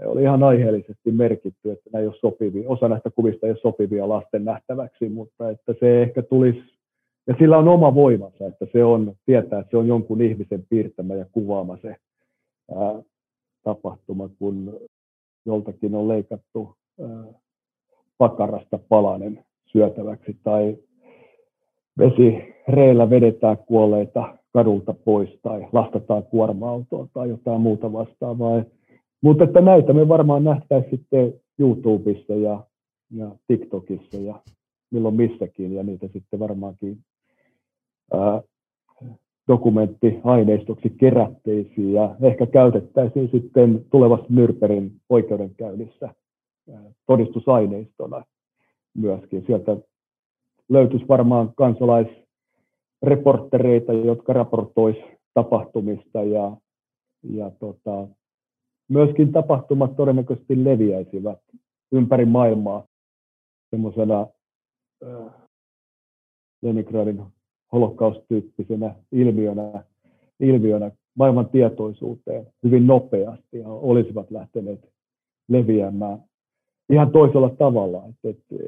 oli 0.05 0.21
ihan 0.21 0.43
aiheellisesti 0.43 1.11
merkitty, 1.11 1.71
että 1.71 1.89
nämä 1.93 2.01
ei 2.01 2.07
ole 2.07 2.15
sopivia, 2.15 2.69
osa 2.69 2.87
näistä 2.89 3.11
kuvista 3.11 3.47
ei 3.47 3.51
ole 3.51 3.59
sopivia 3.59 4.09
lasten 4.09 4.45
nähtäväksi, 4.45 5.09
mutta 5.09 5.49
että 5.49 5.73
se 5.79 6.01
ehkä 6.01 6.21
tulisi, 6.21 6.59
ja 7.27 7.35
sillä 7.39 7.57
on 7.57 7.67
oma 7.67 7.95
voimansa, 7.95 8.47
että 8.47 8.65
se 8.73 8.83
on, 8.83 9.15
tietää, 9.25 9.59
että 9.59 9.71
se 9.71 9.77
on 9.77 9.87
jonkun 9.87 10.21
ihmisen 10.21 10.65
piirtämä 10.69 11.15
ja 11.15 11.25
kuvaama 11.31 11.77
se 11.77 11.95
ää, 12.75 13.01
tapahtuma, 13.63 14.29
kun 14.39 14.79
joltakin 15.45 15.95
on 15.95 16.07
leikattu 16.07 16.75
ää, 17.01 17.25
pakarasta 18.17 18.79
palanen 18.89 19.45
syötäväksi 19.75 20.37
tai 20.43 20.77
vesireillä 21.99 23.09
vedetään 23.09 23.57
kuolleita 23.57 24.37
kadulta 24.53 24.93
pois 24.93 25.39
tai 25.41 25.67
lastataan 25.73 26.23
kuorma-autoon 26.23 27.09
tai 27.13 27.29
jotain 27.29 27.61
muuta 27.61 27.93
vastaavaa. 27.93 28.63
Mutta 29.21 29.43
että 29.43 29.61
näitä 29.61 29.93
me 29.93 30.07
varmaan 30.07 30.43
nähtäisiin 30.43 30.91
sitten 30.91 31.33
YouTubessa 31.59 32.33
ja, 32.33 32.63
ja 33.11 33.31
TikTokissa 33.47 34.17
ja 34.17 34.39
milloin 34.91 35.15
missäkin 35.15 35.73
ja 35.73 35.83
niitä 35.83 36.07
sitten 36.13 36.39
varmaankin 36.39 36.97
ää, 38.13 38.41
dokumenttiaineistoksi 39.47 40.89
kerätteisiin 40.89 41.93
ja 41.93 42.15
ehkä 42.21 42.45
käytettäisiin 42.45 43.29
sitten 43.31 43.85
tulevassa 43.91 44.25
Nürperin 44.33 44.91
oikeudenkäynnissä 45.09 46.09
todistusaineistona 47.07 48.23
myöskin. 48.95 49.43
Sieltä 49.45 49.77
löytyisi 50.69 51.07
varmaan 51.07 51.53
kansalais 51.55 52.07
reportereita, 53.01 53.93
jotka 53.93 54.33
raportois 54.33 54.97
tapahtumista 55.33 56.23
ja, 56.23 56.57
ja 57.23 57.51
tota, 57.59 58.07
myöskin 58.89 59.31
tapahtumat 59.31 59.95
todennäköisesti 59.95 60.63
leviäisivät 60.63 61.39
ympäri 61.91 62.25
maailmaa 62.25 62.87
semmoisena 63.69 64.27
Leningradin 66.61 67.23
holokaustyyppisenä 67.71 68.95
ilmiönä, 69.11 69.83
ilmiönä 70.39 70.91
maailman 71.15 71.49
tietoisuuteen 71.49 72.47
hyvin 72.63 72.87
nopeasti 72.87 73.57
ja 73.59 73.67
olisivat 73.67 74.31
lähteneet 74.31 74.89
leviämään 75.47 76.23
ihan 76.89 77.11
toisella 77.11 77.49
tavalla. 77.49 78.03
Että, 78.09 78.29
että 78.29 78.65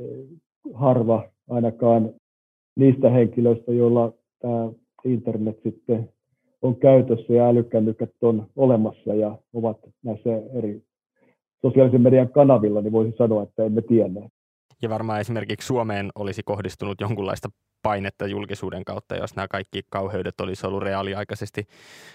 harva 0.74 1.24
ainakaan 1.50 2.10
niistä 2.76 3.10
henkilöistä, 3.10 3.72
joilla 3.72 4.14
tämä 4.40 4.70
internet 5.06 5.60
sitten 5.64 6.10
on 6.62 6.76
käytössä 6.76 7.34
ja 7.34 7.48
älykännykät 7.48 8.10
on 8.22 8.48
olemassa 8.56 9.14
ja 9.14 9.38
ovat 9.54 9.78
näissä 10.04 10.42
eri 10.54 10.82
sosiaalisen 11.62 12.02
median 12.02 12.30
kanavilla, 12.30 12.82
niin 12.82 12.92
voisin 12.92 13.18
sanoa, 13.18 13.44
että 13.44 13.64
emme 13.64 13.82
tienneet. 13.82 14.37
Ja 14.82 14.90
varmaan 14.90 15.20
esimerkiksi 15.22 15.68
Suomeen 15.68 16.10
olisi 16.16 16.44
kohdistunut 16.44 17.02
jonkunlaista 17.02 17.50
painetta 17.82 18.28
julkisuuden 18.28 18.86
kautta, 18.86 19.16
jos 19.16 19.36
nämä 19.36 19.48
kaikki 19.48 19.82
kauheudet 19.90 20.42
olisi 20.42 20.68
ollut 20.68 20.84
reaaliaikaisesti 20.84 21.68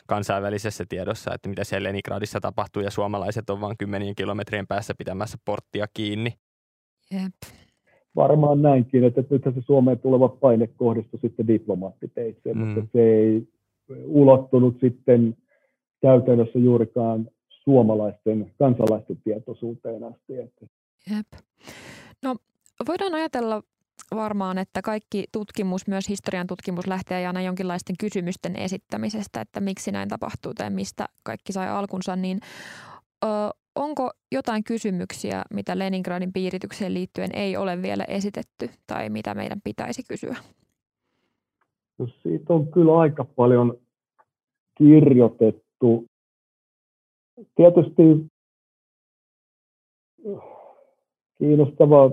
kansainvälisessä 0.07 0.85
tiedossa, 0.89 1.35
että 1.35 1.49
mitä 1.49 1.65
siellä 1.65 1.89
Leningradissa 1.89 2.41
tapahtuu 2.41 2.83
ja 2.83 2.91
suomalaiset 2.91 3.51
on 3.51 3.61
vain 3.61 3.77
kymmenien 3.79 4.15
kilometrien 4.15 4.67
päässä 4.67 4.95
pitämässä 4.99 5.39
porttia 5.45 5.87
kiinni. 5.95 6.33
Jep. 7.11 7.55
Varmaan 8.17 8.63
näinkin, 8.63 9.05
että 9.05 9.25
nythän 9.31 9.55
se 9.55 9.61
Suomeen 9.61 9.99
tuleva 9.99 10.29
paine 10.29 10.67
kohdistui 10.67 11.21
sitten 11.21 11.47
diplomaattiteitse, 11.47 12.55
mm. 12.55 12.61
mutta 12.61 12.93
se 12.93 13.01
ei 13.03 13.49
ulottunut 14.05 14.77
sitten 14.81 15.37
käytännössä 16.03 16.59
juurikaan 16.59 17.31
suomalaisten 17.49 18.53
kansalaisten 18.59 19.17
tietoisuuteen 19.25 20.05
asti. 20.05 20.33
Jep. 21.11 21.27
No 22.23 22.37
voidaan 22.89 23.15
ajatella 23.15 23.63
varmaan, 24.15 24.59
että 24.59 24.83
kaikki 24.83 25.25
tutkimus, 25.33 25.87
myös 25.87 26.09
historian 26.09 26.47
tutkimus 26.47 26.87
lähtee 26.87 27.27
aina 27.27 27.43
jonkinlaisten 27.43 27.97
kysymysten 28.01 28.57
esittämisestä, 28.57 29.41
että 29.41 29.61
miksi 29.61 29.93
näin 29.93 30.09
tapahtuu 30.09 30.55
tai 30.55 30.71
mistä 30.71 31.07
kaikki 31.23 31.53
sai 31.53 31.69
alkunsa, 31.69 32.17
niin 32.17 32.39
ö, 33.25 33.27
onko 33.75 34.11
jotain 34.33 34.65
kysymyksiä, 34.65 35.43
mitä 35.55 35.79
Leningradin 35.79 36.33
piiritykseen 36.33 36.95
liittyen 36.95 37.31
ei 37.35 37.57
ole 37.57 37.83
vielä 37.83 38.05
esitetty 38.05 38.71
tai 38.87 39.09
mitä 39.09 39.35
meidän 39.35 39.61
pitäisi 39.65 40.03
kysyä? 40.09 40.37
No 41.99 42.07
siitä 42.23 42.55
on 42.55 42.73
kyllä 42.73 42.99
aika 42.99 43.25
paljon 43.25 43.79
kirjoitettu. 44.79 46.07
Tietysti 47.57 48.03
kiinnostava 51.39 52.11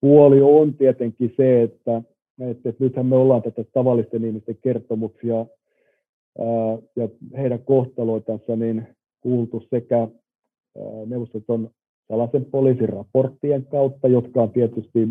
puoli 0.00 0.40
on 0.42 0.74
tietenkin 0.74 1.34
se, 1.36 1.62
että, 1.62 2.02
että, 2.40 2.72
nythän 2.78 3.06
me 3.06 3.16
ollaan 3.16 3.42
tätä 3.42 3.64
tavallisten 3.72 4.24
ihmisten 4.24 4.58
kertomuksia 4.62 5.36
ää, 5.36 6.78
ja 6.96 7.08
heidän 7.36 7.64
kohtaloitansa 7.64 8.56
niin 8.56 8.86
kuultu 9.20 9.60
sekä 9.70 10.08
neuvostoton 11.06 11.70
salaisen 12.08 12.44
poliisin 12.44 12.88
raporttien 12.88 13.66
kautta, 13.66 14.08
jotka 14.08 14.42
on 14.42 14.50
tietysti 14.50 15.08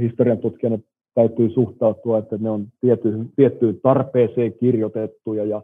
historian 0.00 0.38
tutkijana 0.38 0.78
täytyy 1.14 1.50
suhtautua, 1.50 2.18
että 2.18 2.38
ne 2.38 2.50
on 2.50 2.66
tiety, 2.80 3.08
tiettyyn 3.36 3.80
tarpeeseen 3.82 4.52
kirjoitettuja 4.52 5.44
ja 5.44 5.62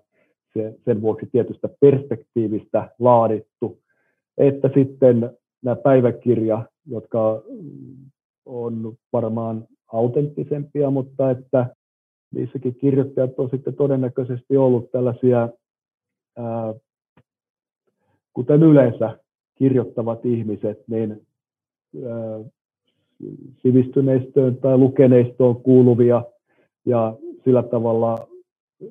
se, 0.52 0.74
sen 0.84 1.00
vuoksi 1.00 1.26
tietystä 1.32 1.68
perspektiivistä 1.80 2.90
laadittu, 2.98 3.78
että 4.38 4.70
sitten 4.74 5.30
nämä 5.62 5.76
päiväkirja, 5.76 6.62
jotka 6.86 7.42
on 8.48 8.96
varmaan 9.12 9.66
autenttisempia, 9.92 10.90
mutta 10.90 11.30
että 11.30 11.74
niissäkin 12.34 12.74
kirjoittajat 12.74 13.38
on 13.38 13.50
sitten 13.50 13.74
todennäköisesti 13.74 14.56
ollut 14.56 14.90
tällaisia, 14.90 15.48
ää, 16.36 16.74
kuten 18.32 18.62
yleensä 18.62 19.18
kirjoittavat 19.54 20.26
ihmiset, 20.26 20.84
niin 20.88 21.26
ää, 22.06 22.40
sivistyneistöön 23.62 24.56
tai 24.56 24.78
lukeneistoon 24.78 25.62
kuuluvia 25.62 26.22
ja 26.86 27.16
sillä 27.44 27.62
tavalla 27.62 28.28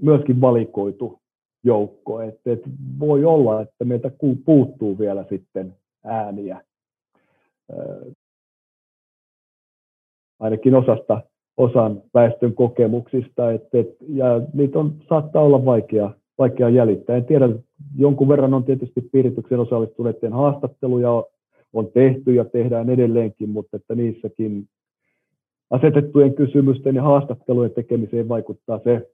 myöskin 0.01 0.41
valikoitu 0.41 1.19
joukko. 1.63 2.21
Et, 2.21 2.39
et 2.45 2.61
voi 2.99 3.25
olla, 3.25 3.61
että 3.61 3.85
meiltä 3.85 4.11
puuttuu 4.45 4.99
vielä 4.99 5.25
sitten 5.29 5.75
ääniä 6.03 6.61
ainakin 10.39 10.75
osasta 10.75 11.21
osan 11.57 12.01
väestön 12.13 12.53
kokemuksista, 12.53 13.51
et, 13.51 13.75
et, 13.75 13.87
ja 14.09 14.41
niitä 14.53 14.79
on, 14.79 14.95
saattaa 15.09 15.43
olla 15.43 15.65
vaikea, 15.65 16.11
vaikea 16.37 16.69
jäljittää. 16.69 17.15
En 17.15 17.25
tiedä, 17.25 17.49
jonkun 17.97 18.27
verran 18.27 18.53
on 18.53 18.63
tietysti 18.63 19.01
piirityksen 19.01 19.59
osallistuneiden 19.59 20.33
haastatteluja 20.33 21.23
on 21.73 21.87
tehty 21.93 22.33
ja 22.33 22.45
tehdään 22.45 22.89
edelleenkin, 22.89 23.49
mutta 23.49 23.77
että 23.77 23.95
niissäkin 23.95 24.67
asetettujen 25.69 26.35
kysymysten 26.35 26.95
ja 26.95 27.03
haastattelujen 27.03 27.71
tekemiseen 27.71 28.29
vaikuttaa 28.29 28.79
se 28.83 29.09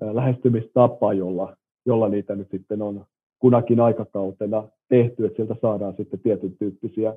lähestymistapa, 0.00 1.12
jolla, 1.12 1.56
jolla 1.86 2.08
niitä 2.08 2.36
nyt 2.36 2.50
sitten 2.50 2.82
on 2.82 3.04
kunakin 3.38 3.80
aikakautena 3.80 4.68
tehty, 4.88 5.26
että 5.26 5.36
sieltä 5.36 5.56
saadaan 5.62 5.94
sitten 5.96 6.20
tietyn 6.20 6.56
tyyppisiä 6.58 7.14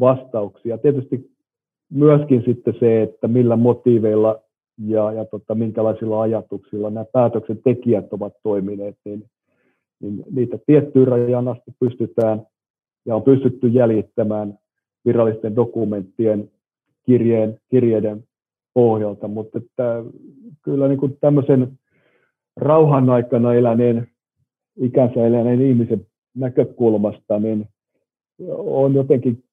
vastauksia. 0.00 0.78
Tietysti 0.78 1.33
myöskin 1.94 2.42
sitten 2.46 2.74
se, 2.80 3.02
että 3.02 3.28
millä 3.28 3.56
motiiveilla 3.56 4.40
ja, 4.86 5.12
ja 5.12 5.24
tota, 5.24 5.54
minkälaisilla 5.54 6.20
ajatuksilla 6.20 6.90
nämä 6.90 7.04
päätöksentekijät 7.12 8.12
ovat 8.12 8.32
toimineet, 8.42 8.96
niin, 9.04 9.24
niin 10.00 10.24
niitä 10.30 10.58
tiettyyn 10.66 11.08
rajaan 11.08 11.48
asti 11.48 11.70
pystytään 11.80 12.42
ja 13.06 13.16
on 13.16 13.22
pystytty 13.22 13.68
jäljittämään 13.68 14.58
virallisten 15.04 15.56
dokumenttien 15.56 16.50
kirjeen, 17.06 17.58
kirjeiden 17.70 18.24
pohjalta, 18.74 19.28
mutta 19.28 19.58
että 19.58 20.04
kyllä 20.62 20.88
niin 20.88 20.98
kuin 20.98 21.18
tämmöisen 21.20 21.78
rauhan 22.56 23.10
aikana 23.10 23.54
eläneen, 23.54 24.08
ikänsä 24.76 25.26
eläneen 25.26 25.62
ihmisen 25.62 26.06
näkökulmasta, 26.34 27.38
niin 27.38 27.68
on 28.58 28.94
jotenkin 28.94 29.44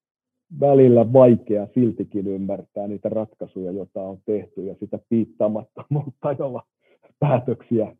välillä 0.60 1.12
vaikea 1.12 1.66
siltikin 1.74 2.26
ymmärtää 2.26 2.88
niitä 2.88 3.08
ratkaisuja, 3.08 3.72
joita 3.72 4.02
on 4.02 4.18
tehty 4.26 4.64
ja 4.64 4.74
sitä 4.80 4.98
piittaamattomuutta, 5.08 6.32
jolla 6.38 6.62
päätöksiä 7.18 7.96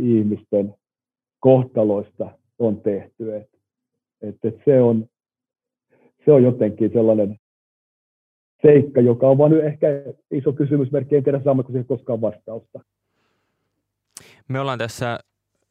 ihmisten 0.00 0.74
kohtaloista 1.40 2.30
on 2.58 2.80
tehty. 2.80 3.36
Et, 3.36 3.50
et, 4.22 4.36
et 4.44 4.56
se, 4.64 4.82
on, 4.82 5.06
se 6.24 6.32
on 6.32 6.42
jotenkin 6.42 6.90
sellainen 6.92 7.38
seikka, 8.62 9.00
joka 9.00 9.28
on 9.28 9.38
vain 9.38 9.60
ehkä 9.60 9.86
iso 10.30 10.52
kysymysmerkki. 10.52 11.16
En 11.16 11.24
tiedä, 11.24 11.40
saammeko 11.44 11.68
siihen 11.68 11.86
koskaan 11.86 12.20
vastausta. 12.20 12.80
Me 14.48 14.60
ollaan 14.60 14.78
tässä 14.78 15.18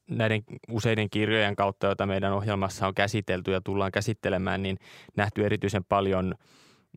näiden 0.10 0.44
useiden 0.70 1.10
kirjojen 1.10 1.56
kautta, 1.56 1.88
joita 1.88 2.06
meidän 2.06 2.34
ohjelmassa 2.34 2.88
on 2.88 2.96
käsitelty 2.96 3.52
ja 3.52 3.62
tullaan 3.62 3.92
käsittelemään, 3.92 4.64
niin 4.64 4.78
nähty 5.18 5.46
erityisen 5.46 5.84
paljon 5.84 6.36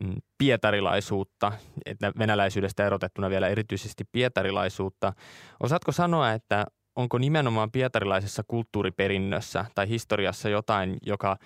mm, 0.04 0.14
pietarilaisuutta, 0.38 1.52
että 1.86 2.12
venäläisyydestä 2.18 2.86
erotettuna 2.86 3.30
vielä 3.30 3.48
erityisesti 3.48 4.04
pietarilaisuutta. 4.12 5.12
Osaatko 5.60 5.92
sanoa, 5.92 6.32
että 6.32 6.66
onko 6.96 7.18
nimenomaan 7.18 7.70
pietarilaisessa 7.70 8.42
kulttuuriperinnössä 8.48 9.64
tai 9.74 9.88
historiassa 9.88 10.48
jotain, 10.48 10.96
joka 11.02 11.36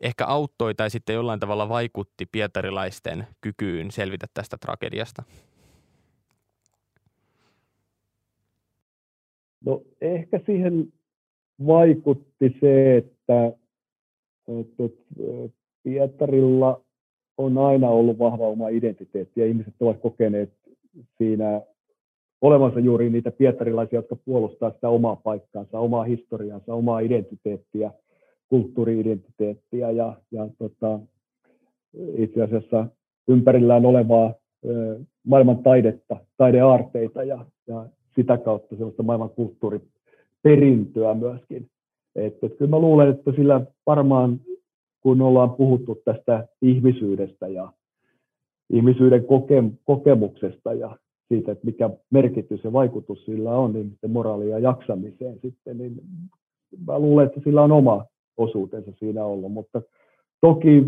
ehkä 0.00 0.26
auttoi 0.26 0.74
tai 0.74 0.90
sitten 0.90 1.14
jollain 1.14 1.40
tavalla 1.40 1.68
vaikutti 1.68 2.26
pietarilaisten 2.26 3.26
kykyyn 3.40 3.90
selvitä 3.90 4.26
tästä 4.34 4.56
tragediasta? 4.58 5.22
No 9.66 9.82
ehkä 10.00 10.40
siihen 10.46 10.92
vaikutti 11.66 12.56
se, 12.60 12.96
että, 12.96 13.52
että 14.48 14.82
Pietarilla 15.82 16.80
on 17.38 17.58
aina 17.58 17.88
ollut 17.90 18.18
vahva 18.18 18.48
oma 18.48 18.68
identiteetti 18.68 19.40
ja 19.40 19.46
ihmiset 19.46 19.74
ovat 19.80 20.00
kokeneet 20.00 20.52
siinä 21.18 21.60
olevansa 22.40 22.80
juuri 22.80 23.10
niitä 23.10 23.30
pietarilaisia, 23.30 23.98
jotka 23.98 24.16
puolustaa 24.16 24.70
sitä 24.70 24.88
omaa 24.88 25.16
paikkaansa, 25.16 25.78
omaa 25.78 26.04
historiansa, 26.04 26.74
omaa 26.74 27.00
identiteettiä, 27.00 27.90
kulttuuriidentiteettiä 28.48 29.90
ja, 29.90 30.16
ja 30.30 30.48
tota, 30.58 31.00
itse 32.16 32.42
asiassa 32.42 32.86
ympärillään 33.28 33.86
olevaa 33.86 34.34
maailman 35.26 35.62
taidetta, 35.62 36.16
taideaarteita 36.36 37.22
ja, 37.22 37.46
ja 37.66 37.86
sitä 38.16 38.38
kautta 38.38 38.76
sellaista 38.76 39.02
maailman 39.02 39.30
kulttuuriperintöä 39.30 41.14
myöskin. 41.14 41.66
Että, 42.16 42.46
että 42.46 42.58
kyllä 42.58 42.70
mä 42.70 42.78
luulen, 42.78 43.08
että 43.08 43.32
sillä 43.32 43.60
varmaan 43.86 44.40
kun 45.00 45.22
ollaan 45.22 45.50
puhuttu 45.50 46.02
tästä 46.04 46.48
ihmisyydestä 46.62 47.48
ja 47.48 47.72
ihmisyyden 48.70 49.24
koke- 49.24 49.78
kokemuksesta 49.84 50.72
ja 50.72 50.96
siitä, 51.28 51.52
että 51.52 51.66
mikä 51.66 51.90
merkitys 52.10 52.64
ja 52.64 52.72
vaikutus 52.72 53.24
sillä 53.24 53.50
on 53.50 53.76
ihmisten 53.76 54.10
moraaliin 54.10 54.50
ja 54.50 54.58
jaksamiseen 54.58 55.38
sitten, 55.42 55.78
niin 55.78 56.00
mä 56.86 56.98
luulen, 56.98 57.26
että 57.26 57.40
sillä 57.44 57.62
on 57.62 57.72
oma 57.72 58.04
osuutensa 58.36 58.92
siinä 58.98 59.24
ollut, 59.24 59.52
mutta 59.52 59.82
toki 60.40 60.84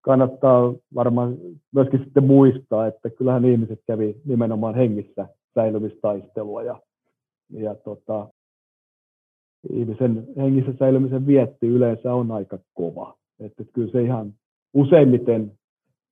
kannattaa 0.00 0.74
varmaan 0.94 1.36
myöskin 1.74 2.04
sitten 2.04 2.24
muistaa, 2.24 2.86
että 2.86 3.10
kyllähän 3.10 3.44
ihmiset 3.44 3.80
kävi 3.86 4.16
nimenomaan 4.24 4.74
hengissä 4.74 5.28
säilymistaistelua 5.54 6.62
ja, 6.62 6.80
ja 7.50 7.74
tota, 7.74 8.28
ihmisen 9.72 10.26
hengissä 10.36 10.72
säilymisen 10.78 11.26
vietti 11.26 11.66
yleensä 11.66 12.14
on 12.14 12.30
aika 12.30 12.58
kova. 12.74 13.14
Että 13.40 13.64
kyllä 13.72 13.92
se 13.92 14.02
ihan 14.02 14.34
useimmiten 14.74 15.52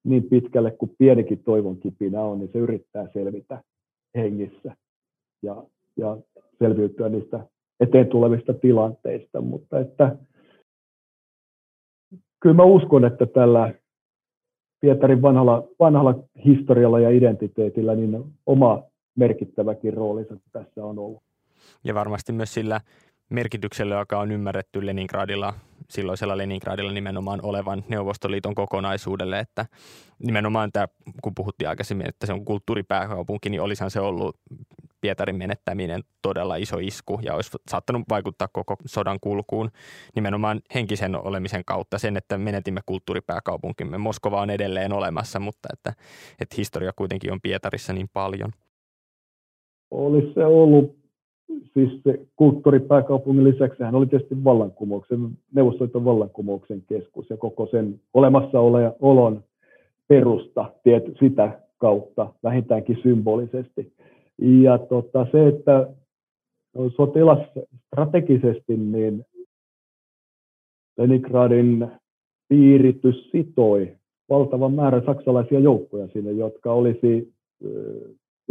niin 0.05 0.25
pitkälle 0.25 0.71
kuin 0.71 0.95
pienikin 0.99 1.43
toivon 1.45 1.77
kipinä 1.77 2.23
on, 2.23 2.39
niin 2.39 2.51
se 2.53 2.59
yrittää 2.59 3.09
selvitä 3.13 3.63
hengissä 4.17 4.77
ja, 5.43 5.65
ja 5.97 6.17
selviytyä 6.59 7.09
niistä 7.09 7.47
eteen 7.81 8.09
tulevista 8.09 8.55
tilanteista, 8.55 9.41
mutta 9.41 9.81
että 9.81 10.17
kyllä 12.41 12.55
mä 12.55 12.65
uskon, 12.65 13.05
että 13.05 13.27
tällä 13.27 13.75
Pietarin 14.81 15.23
vanhalla, 15.23 15.69
vanhalla 15.81 16.15
historialla 16.45 17.01
ja 17.01 17.11
identiteetillä 17.11 17.95
niin 17.95 18.25
oma 18.47 18.83
merkittäväkin 19.17 19.95
roolinsa 19.95 20.37
tässä 20.53 20.85
on 20.85 20.99
ollut. 20.99 21.23
Ja 21.85 21.95
varmasti 21.95 22.33
myös 22.33 22.55
sillä 22.55 22.81
merkityksellä, 23.29 23.95
joka 23.95 24.19
on 24.21 24.33
ymmärretty 24.33 24.87
Leningradilla, 24.87 25.55
silloisella 25.91 26.37
Leningradilla 26.37 26.93
nimenomaan 26.93 27.41
olevan 27.43 27.85
Neuvostoliiton 27.89 28.55
kokonaisuudelle, 28.55 29.39
että 29.39 29.67
nimenomaan 30.19 30.73
tämä, 30.73 30.89
kun 31.23 31.35
puhuttiin 31.35 31.69
aikaisemmin, 31.69 32.09
että 32.09 32.27
se 32.27 32.33
on 32.33 32.45
kulttuuripääkaupunki, 32.45 33.51
niin 33.51 33.61
olisihan 33.61 33.91
se 33.91 34.01
ollut 34.01 34.37
Pietarin 35.01 35.37
menettäminen 35.37 36.05
todella 36.23 36.57
iso 36.57 36.79
isku 36.79 37.21
ja 37.23 37.35
olisi 37.35 37.51
saattanut 37.71 38.03
vaikuttaa 38.09 38.49
koko 38.53 38.77
sodan 38.87 39.19
kulkuun 39.21 39.71
nimenomaan 40.15 40.61
henkisen 40.75 41.17
olemisen 41.17 41.65
kautta 41.65 41.99
sen, 41.99 42.17
että 42.17 42.39
menetimme 42.39 42.81
kulttuuripääkaupunkimme. 42.87 43.99
Moskova 43.99 44.41
on 44.41 44.51
edelleen 44.51 44.93
olemassa, 44.93 45.41
mutta 45.41 45.69
että, 45.73 45.93
että 46.41 46.55
historia 46.59 46.93
kuitenkin 46.97 47.33
on 47.33 47.41
Pietarissa 47.41 47.93
niin 47.93 48.09
paljon. 48.13 48.53
Olisi 49.93 50.33
se 50.35 50.45
ollut 50.45 50.97
siis 51.75 52.03
se 52.05 52.27
kulttuuripääkaupungin 52.37 53.45
lisäksi 53.45 53.83
hän 53.83 53.95
oli 53.95 54.07
tietysti 54.07 54.45
vallankumouksen, 54.45 55.31
Neuvostoliiton 55.55 56.05
vallankumouksen 56.05 56.83
keskus 56.89 57.31
ja 57.31 57.37
koko 57.37 57.67
sen 57.67 58.01
olemassaolon 58.15 59.45
perusta 60.09 60.73
tiet, 60.85 61.05
sitä 61.21 61.61
kautta, 61.79 62.33
vähintäänkin 62.43 62.99
symbolisesti. 63.03 63.93
Ja 64.39 64.79
tota, 64.79 65.27
se, 65.33 65.49
että 65.49 65.89
sotilas 66.97 67.39
strategisesti, 67.87 68.77
niin 68.77 69.25
Leningradin 70.99 71.89
piiritys 72.49 73.31
sitoi 73.31 73.97
valtavan 74.29 74.73
määrän 74.73 75.05
saksalaisia 75.07 75.61
joukkoja 75.61 76.09
sinne, 76.13 76.33
jotka 76.33 76.73
olisi 76.73 77.33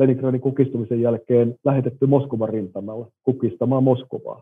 Leningradin 0.02 0.41
kukistumisen 0.41 1.02
jälkeen 1.02 1.56
lähetetty 1.66 2.06
Moskovan 2.06 2.49
rintamalla 2.49 3.08
kukistamaan 3.24 3.84
Moskovaa. 3.84 4.41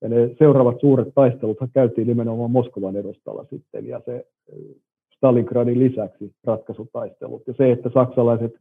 Ja 0.00 0.08
ne 0.08 0.34
seuraavat 0.38 0.80
suuret 0.80 1.08
taistelut 1.14 1.58
käytiin 1.74 2.06
nimenomaan 2.06 2.50
Moskovan 2.50 2.96
edustalla 2.96 3.44
sitten, 3.50 3.86
ja 3.86 4.00
se 4.04 4.26
Stalingradin 5.16 5.78
lisäksi 5.78 6.32
ratkaisutaistelut. 6.44 7.42
Ja 7.46 7.54
se, 7.56 7.72
että 7.72 7.90
saksalaiset 7.94 8.52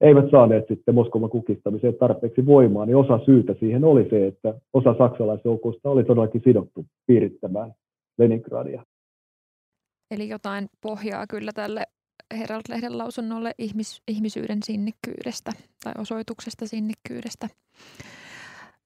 eivät 0.00 0.30
saaneet 0.30 0.64
sitten 0.68 0.94
Moskovan 0.94 1.30
kukistamiseen 1.30 1.94
tarpeeksi 1.94 2.46
voimaa, 2.46 2.86
niin 2.86 2.96
osa 2.96 3.20
syytä 3.24 3.54
siihen 3.60 3.84
oli 3.84 4.06
se, 4.10 4.26
että 4.26 4.54
osa 4.72 4.94
saksalaisjoukoista 4.98 5.90
oli 5.90 6.04
todellakin 6.04 6.42
sidottu 6.44 6.86
piirittämään 7.06 7.72
Leningradia. 8.18 8.82
Eli 10.10 10.28
jotain 10.28 10.66
pohjaa 10.82 11.26
kyllä 11.26 11.50
tälle 11.54 11.82
Herald-lehden 12.34 12.98
lausunnolle 12.98 13.52
ihmis, 13.58 14.02
ihmisyyden 14.08 14.58
sinnikkyydestä 14.62 15.52
tai 15.84 15.92
osoituksesta 15.98 16.66
sinnikkyydestä. 16.66 17.48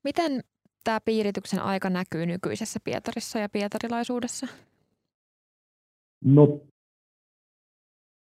Miten 0.05 0.41
tämä 0.84 0.99
piirityksen 1.05 1.62
aika 1.62 1.91
näkyy 1.91 2.26
nykyisessä 2.26 2.80
Pietarissa 2.84 3.38
ja 3.38 3.49
pietarilaisuudessa? 3.49 4.47
No, 6.24 6.61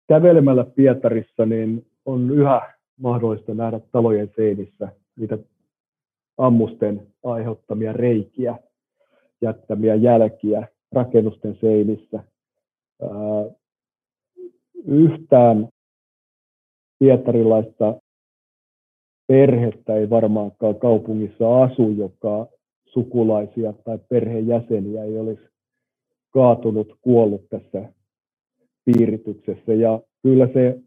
kävelemällä 0.08 0.64
Pietarissa 0.64 1.46
niin 1.46 1.86
on 2.04 2.30
yhä 2.30 2.72
mahdollista 2.96 3.54
nähdä 3.54 3.80
talojen 3.92 4.32
seinissä 4.36 4.88
niitä 5.16 5.38
ammusten 6.38 7.06
aiheuttamia 7.24 7.92
reikiä, 7.92 8.58
jättämiä 9.42 9.94
jälkiä 9.94 10.68
rakennusten 10.92 11.58
seinissä 11.60 12.24
yhtään 14.86 15.68
pietarilaista 16.98 18.00
perhettä 19.26 19.94
ei 19.96 20.10
varmaankaan 20.10 20.74
kaupungissa 20.74 21.62
asu, 21.62 21.90
joka 21.90 22.46
sukulaisia 22.86 23.72
tai 23.72 23.98
perheenjäseniä 24.08 25.04
ei 25.04 25.18
olisi 25.18 25.42
kaatunut, 26.30 26.96
kuollut 27.02 27.48
tässä 27.48 27.92
piirityksessä. 28.84 29.74
Ja 29.74 30.00
kyllä 30.22 30.48
se 30.52 30.80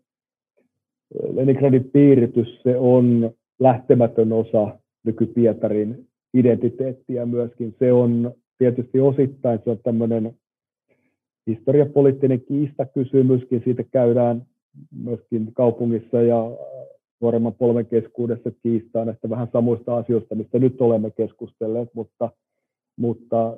Leningradin 1.33 1.89
piiritys, 1.93 2.61
se 2.63 2.77
on 2.77 3.31
lähtemätön 3.59 4.33
osa 4.33 4.79
nyky-Pietarin 5.03 6.07
identiteettiä 6.33 7.25
myöskin. 7.25 7.75
Se 7.79 7.93
on 7.93 8.31
tietysti 8.57 8.99
osittain 8.99 9.59
se 9.63 9.69
on 9.69 9.79
tämmöinen 9.83 10.35
historiapoliittinen 11.47 12.41
kiistakysymyskin, 12.41 13.61
siitä 13.63 13.83
käydään 13.83 14.45
myöskin 15.03 15.53
kaupungissa 15.53 16.21
ja 16.21 16.51
nuoremman 17.21 17.53
polven 17.53 17.85
keskuudessa 17.85 18.51
kiistaa 18.63 19.05
näistä 19.05 19.29
vähän 19.29 19.47
samoista 19.53 19.97
asioista, 19.97 20.35
mistä 20.35 20.59
nyt 20.59 20.81
olemme 20.81 21.11
keskustelleet, 21.11 21.89
mutta, 21.93 22.29
mutta 22.97 23.57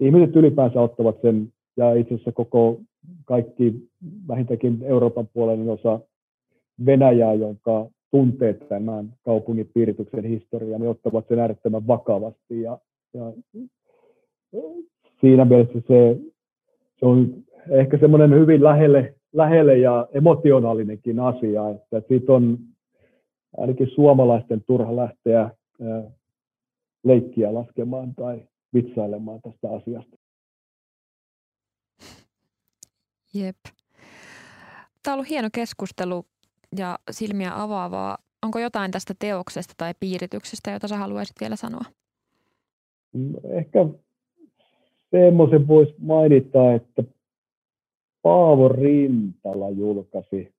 ihmiset 0.00 0.36
ylipäänsä 0.36 0.80
ottavat 0.80 1.16
sen, 1.22 1.52
ja 1.76 1.94
itse 1.94 2.14
asiassa 2.14 2.32
koko 2.32 2.80
kaikki 3.24 3.88
vähintäänkin 4.28 4.78
Euroopan 4.82 5.28
puolen 5.32 5.68
osa 5.68 6.00
Venäjää, 6.86 7.34
jonka 7.34 7.90
tuntee 8.10 8.52
tämän 8.52 9.12
kaupungin 9.24 9.70
piirityksen 9.74 10.24
historian, 10.24 10.80
niin 10.80 10.90
ottavat 10.90 11.28
sen 11.28 11.38
äärettömän 11.38 11.86
vakavasti. 11.86 12.62
Ja, 12.62 12.78
ja 13.14 13.32
siinä 15.20 15.44
mielessä 15.44 15.80
se, 15.88 16.16
se 17.00 17.06
on 17.06 17.34
ehkä 17.70 17.98
semmoinen 17.98 18.34
hyvin 18.34 18.64
lähelle, 18.64 19.14
lähelle 19.32 19.78
ja 19.78 20.08
emotionaalinenkin 20.12 21.20
asia, 21.20 21.70
että 21.70 22.02
siitä 22.08 22.32
on 22.32 22.58
ainakin 23.56 23.90
suomalaisten 23.94 24.62
turha 24.66 24.96
lähteä 24.96 25.50
leikkiä 27.04 27.54
laskemaan 27.54 28.14
tai 28.14 28.42
vitsailemaan 28.74 29.40
tästä 29.42 29.68
asiasta. 29.70 30.16
Jep. 33.34 33.56
Tämä 35.02 35.12
on 35.12 35.14
ollut 35.14 35.30
hieno 35.30 35.48
keskustelu 35.52 36.24
ja 36.76 36.98
silmiä 37.10 37.62
avaavaa. 37.62 38.18
Onko 38.42 38.58
jotain 38.58 38.90
tästä 38.90 39.14
teoksesta 39.18 39.74
tai 39.76 39.94
piirityksestä, 40.00 40.70
jota 40.70 40.88
sä 40.88 40.96
haluaisit 40.96 41.36
vielä 41.40 41.56
sanoa? 41.56 41.84
Mm, 43.12 43.34
ehkä 43.44 43.78
semmoisen 45.10 45.68
voisi 45.68 45.94
mainita, 45.98 46.72
että 46.72 47.04
Paavo 48.22 48.68
Rintala 48.68 49.70
julkaisi, 49.70 50.52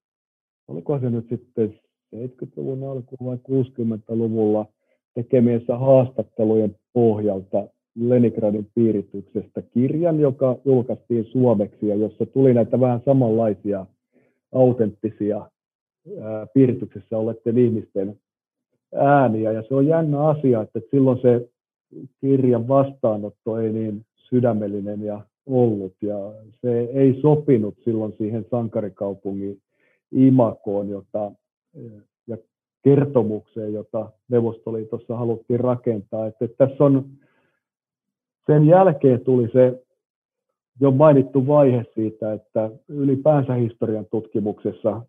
olikohan 0.68 1.00
se 1.00 1.10
nyt 1.10 1.28
sitten 1.28 1.74
70-luvun 2.16 2.90
alkuun 2.90 3.30
vai 3.30 3.36
60-luvulla 3.36 4.66
tekemiensä 5.14 5.78
haastattelujen 5.78 6.76
pohjalta 6.92 7.68
Leningradin 7.94 8.66
piirityksestä 8.74 9.62
kirjan, 9.62 10.20
joka 10.20 10.56
julkaistiin 10.64 11.24
suomeksi 11.24 11.88
ja 11.88 11.94
jossa 11.94 12.26
tuli 12.26 12.54
näitä 12.54 12.80
vähän 12.80 13.00
samanlaisia 13.04 13.86
autenttisia 14.52 15.50
piirityksessä 16.54 17.18
olleiden 17.18 17.58
ihmisten 17.58 18.16
ääniä. 18.94 19.52
Ja 19.52 19.62
se 19.68 19.74
on 19.74 19.86
jännä 19.86 20.28
asia, 20.28 20.62
että 20.62 20.80
silloin 20.90 21.18
se 21.22 21.48
kirjan 22.20 22.68
vastaanotto 22.68 23.58
ei 23.58 23.72
niin 23.72 24.04
sydämellinen 24.32 25.02
ja 25.02 25.20
ollut. 25.46 25.94
Ja 26.02 26.32
se 26.60 26.80
ei 26.80 27.20
sopinut 27.20 27.74
silloin 27.84 28.14
siihen 28.18 28.46
sankarikaupungin 28.50 29.58
imakoon, 30.12 30.88
jota 30.88 31.32
ja 32.26 32.36
kertomukseen, 32.82 33.72
jota 33.72 34.10
Neuvostoliitossa 34.28 35.16
haluttiin 35.16 35.60
rakentaa. 35.60 36.26
Että 36.26 36.48
tässä 36.58 36.84
on, 36.84 37.04
sen 38.46 38.66
jälkeen 38.66 39.20
tuli 39.20 39.48
se 39.52 39.82
jo 40.80 40.90
mainittu 40.90 41.46
vaihe 41.46 41.84
siitä, 41.94 42.32
että 42.32 42.70
ylipäänsä 42.88 43.54
historian 43.54 44.06
tutkimuksessa 44.10 45.02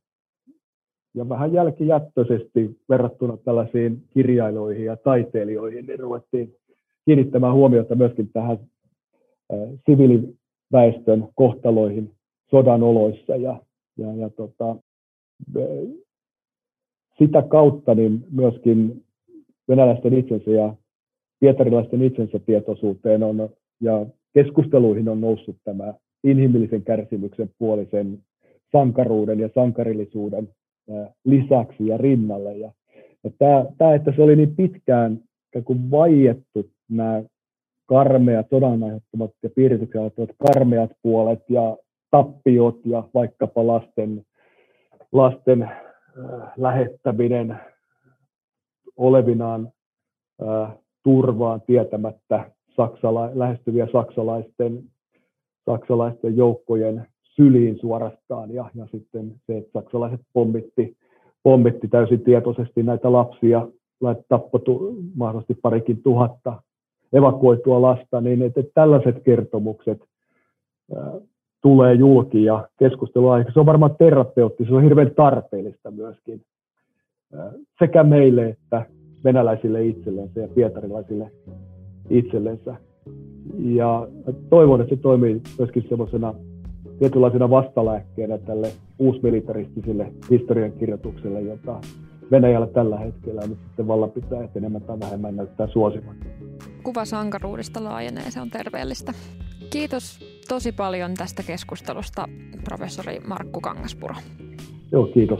ja 1.15 1.29
vähän 1.29 1.53
jälkijättöisesti 1.53 2.79
verrattuna 2.89 3.37
tällaisiin 3.37 4.03
kirjailijoihin 4.13 4.85
ja 4.85 4.97
taiteilijoihin, 4.97 5.85
niin 5.85 5.99
ruvettiin 5.99 6.55
kiinnittämään 7.05 7.53
huomiota 7.53 7.95
myöskin 7.95 8.29
tähän 8.33 8.57
siviiliväestön 9.85 11.27
kohtaloihin 11.35 12.11
sodan 12.49 12.83
oloissa 12.83 13.35
ja, 13.35 13.61
ja, 13.97 14.13
ja 14.15 14.29
tota, 14.29 14.75
sitä 17.17 17.41
kautta 17.41 17.95
niin 17.95 18.25
myöskin 18.31 19.03
venäläisten 19.67 20.13
itsensä 20.13 20.51
ja 20.51 20.75
pietarilaisten 21.39 22.01
itsensä 22.01 22.39
tietoisuuteen 22.39 23.23
on, 23.23 23.49
ja 23.81 24.05
keskusteluihin 24.33 25.09
on 25.09 25.21
noussut 25.21 25.55
tämä 25.63 25.93
inhimillisen 26.23 26.83
kärsimyksen 26.83 27.49
puoli 27.57 27.87
sen 27.91 28.19
sankaruuden 28.71 29.39
ja 29.39 29.49
sankarillisuuden 29.55 30.49
lisäksi 31.25 31.87
ja 31.87 31.97
rinnalle. 31.97 32.57
Ja, 32.57 32.71
ja 33.23 33.31
tämä, 33.37 33.65
tämä, 33.77 33.95
että 33.95 34.13
se 34.15 34.21
oli 34.21 34.35
niin 34.35 34.55
pitkään 34.55 35.19
vaiettu 35.91 36.69
nämä 36.89 37.23
karmeat, 37.93 38.49
sodan 38.49 38.83
aiheuttamat 38.83 39.31
ja 39.43 39.49
piirityksen 39.49 40.01
aiheuttamat 40.01 40.35
karmeat 40.47 40.91
puolet 41.01 41.43
ja 41.49 41.77
tappiot 42.11 42.79
ja 42.85 43.03
vaikkapa 43.13 43.67
lasten, 43.67 44.25
lasten 45.11 45.61
äh, 45.63 45.71
lähettäminen 46.57 47.59
olevinaan 48.97 49.71
äh, 50.41 50.71
turvaan 51.03 51.61
tietämättä 51.61 52.51
saksala, 52.75 53.29
lähestyviä 53.33 53.87
saksalaisten, 53.91 54.83
saksalaisten 55.65 56.37
joukkojen 56.37 57.07
syliin 57.23 57.79
suorastaan. 57.79 58.53
Ja, 58.53 58.69
ja 58.75 58.87
sitten 58.91 59.33
se, 59.47 59.57
että 59.57 59.79
saksalaiset 59.79 60.21
pommitti, 60.33 60.97
pommitti 61.43 61.87
täysin 61.87 62.23
tietoisesti 62.23 62.83
näitä 62.83 63.11
lapsia, 63.11 63.67
tappoi 64.29 64.61
mahdollisesti 65.15 65.55
parikin 65.61 66.03
tuhatta 66.03 66.61
evakuoitua 67.13 67.81
lasta, 67.81 68.21
niin 68.21 68.41
että, 68.41 68.63
tällaiset 68.73 69.23
kertomukset 69.23 70.01
tulee 71.61 71.93
julki 71.93 72.43
ja 72.43 72.67
keskustelua. 72.79 73.43
Se 73.53 73.59
on 73.59 73.65
varmaan 73.65 73.95
terapeutti, 73.97 74.65
se 74.65 74.75
on 74.75 74.83
hirveän 74.83 75.11
tarpeellista 75.15 75.91
myöskin 75.91 76.41
sekä 77.79 78.03
meille 78.03 78.49
että 78.49 78.85
venäläisille 79.23 79.85
itsellensä 79.85 80.39
ja 80.39 80.47
pietarilaisille 80.47 81.31
itsellensä. 82.09 82.75
Ja 83.59 84.07
toivon, 84.49 84.81
että 84.81 84.95
se 84.95 85.01
toimii 85.01 85.41
myöskin 85.59 85.85
semmoisena 85.89 86.33
tietynlaisena 86.99 87.49
vastalääkkeenä 87.49 88.37
tälle 88.37 88.67
uusmilitaristiselle 88.99 90.13
historiankirjoitukselle, 90.29 91.41
jota 91.41 91.81
Venäjällä 92.33 92.67
tällä 92.67 92.97
hetkellä 92.97 93.41
nyt 93.41 93.57
sitten 93.65 93.85
pitää 94.13 94.47
enemmän 94.55 94.81
tai 94.81 94.99
vähemmän 94.99 95.35
näyttää 95.35 95.67
suosivan. 95.67 96.15
Kuva 96.83 97.05
sankaruudesta 97.05 97.83
laajenee, 97.83 98.31
se 98.31 98.41
on 98.41 98.49
terveellistä. 98.49 99.13
Kiitos 99.69 100.19
tosi 100.47 100.71
paljon 100.71 101.13
tästä 101.13 101.43
keskustelusta, 101.43 102.27
professori 102.63 103.19
Markku 103.27 103.61
Kangaspuro. 103.61 104.15
Joo, 104.91 105.05
kiitos. 105.05 105.39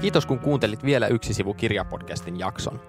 Kiitos 0.00 0.26
kun 0.26 0.38
kuuntelit 0.38 0.84
vielä 0.84 1.06
yksi 1.06 1.34
sivu 1.34 1.54
kirjapodcastin 1.54 2.38
jakson. 2.38 2.80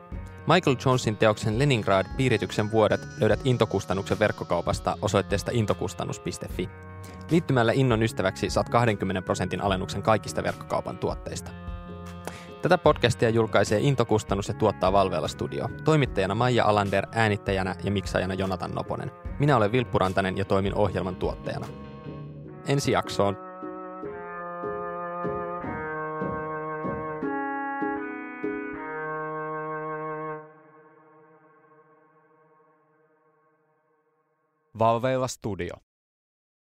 Michael 0.54 0.76
Jonesin 0.86 1.18
teoksen 1.18 1.60
Leningrad 1.60 2.06
piirityksen 2.18 2.72
vuodet 2.72 3.08
löydät 3.20 3.39
Intokustannuksen 3.43 4.20
verkkokaupasta 4.20 4.97
osoitteesta 5.02 5.52
intokustannus.fi. 5.54 6.70
Liittymällä 7.32 7.72
Innon 7.72 8.04
ystäväksi 8.04 8.50
saat 8.50 8.70
20 8.70 9.22
prosentin 9.22 9.62
alennuksen 9.62 10.04
kaikista 10.04 10.43
verkkokaupan 10.43 10.97
tuotteista. 10.97 11.52
Tätä 12.62 12.78
podcastia 12.78 13.30
julkaisee 13.30 13.80
Intokustannus 13.80 14.47
ja 14.47 14.54
tuottaa 14.54 14.93
Valveella 14.93 15.28
Studio. 15.28 15.70
Toimittajana 15.84 16.36
Maija 16.36 16.66
Alander, 16.66 17.08
äänittäjänä 17.12 17.76
ja 17.84 17.91
miksajana 17.91 18.34
Jonatan 18.34 18.72
Noponen. 18.72 19.12
Minä 19.39 19.58
olen 19.58 19.72
Vilppu 19.72 20.00
Rantanen 20.00 20.38
ja 20.38 20.45
toimin 20.45 20.76
ohjelman 20.76 21.16
tuottajana. 21.16 21.68
Ensi 22.68 22.91
jaksoon 22.91 23.49
Valveilla 34.74 35.28
Studio. 35.28 35.82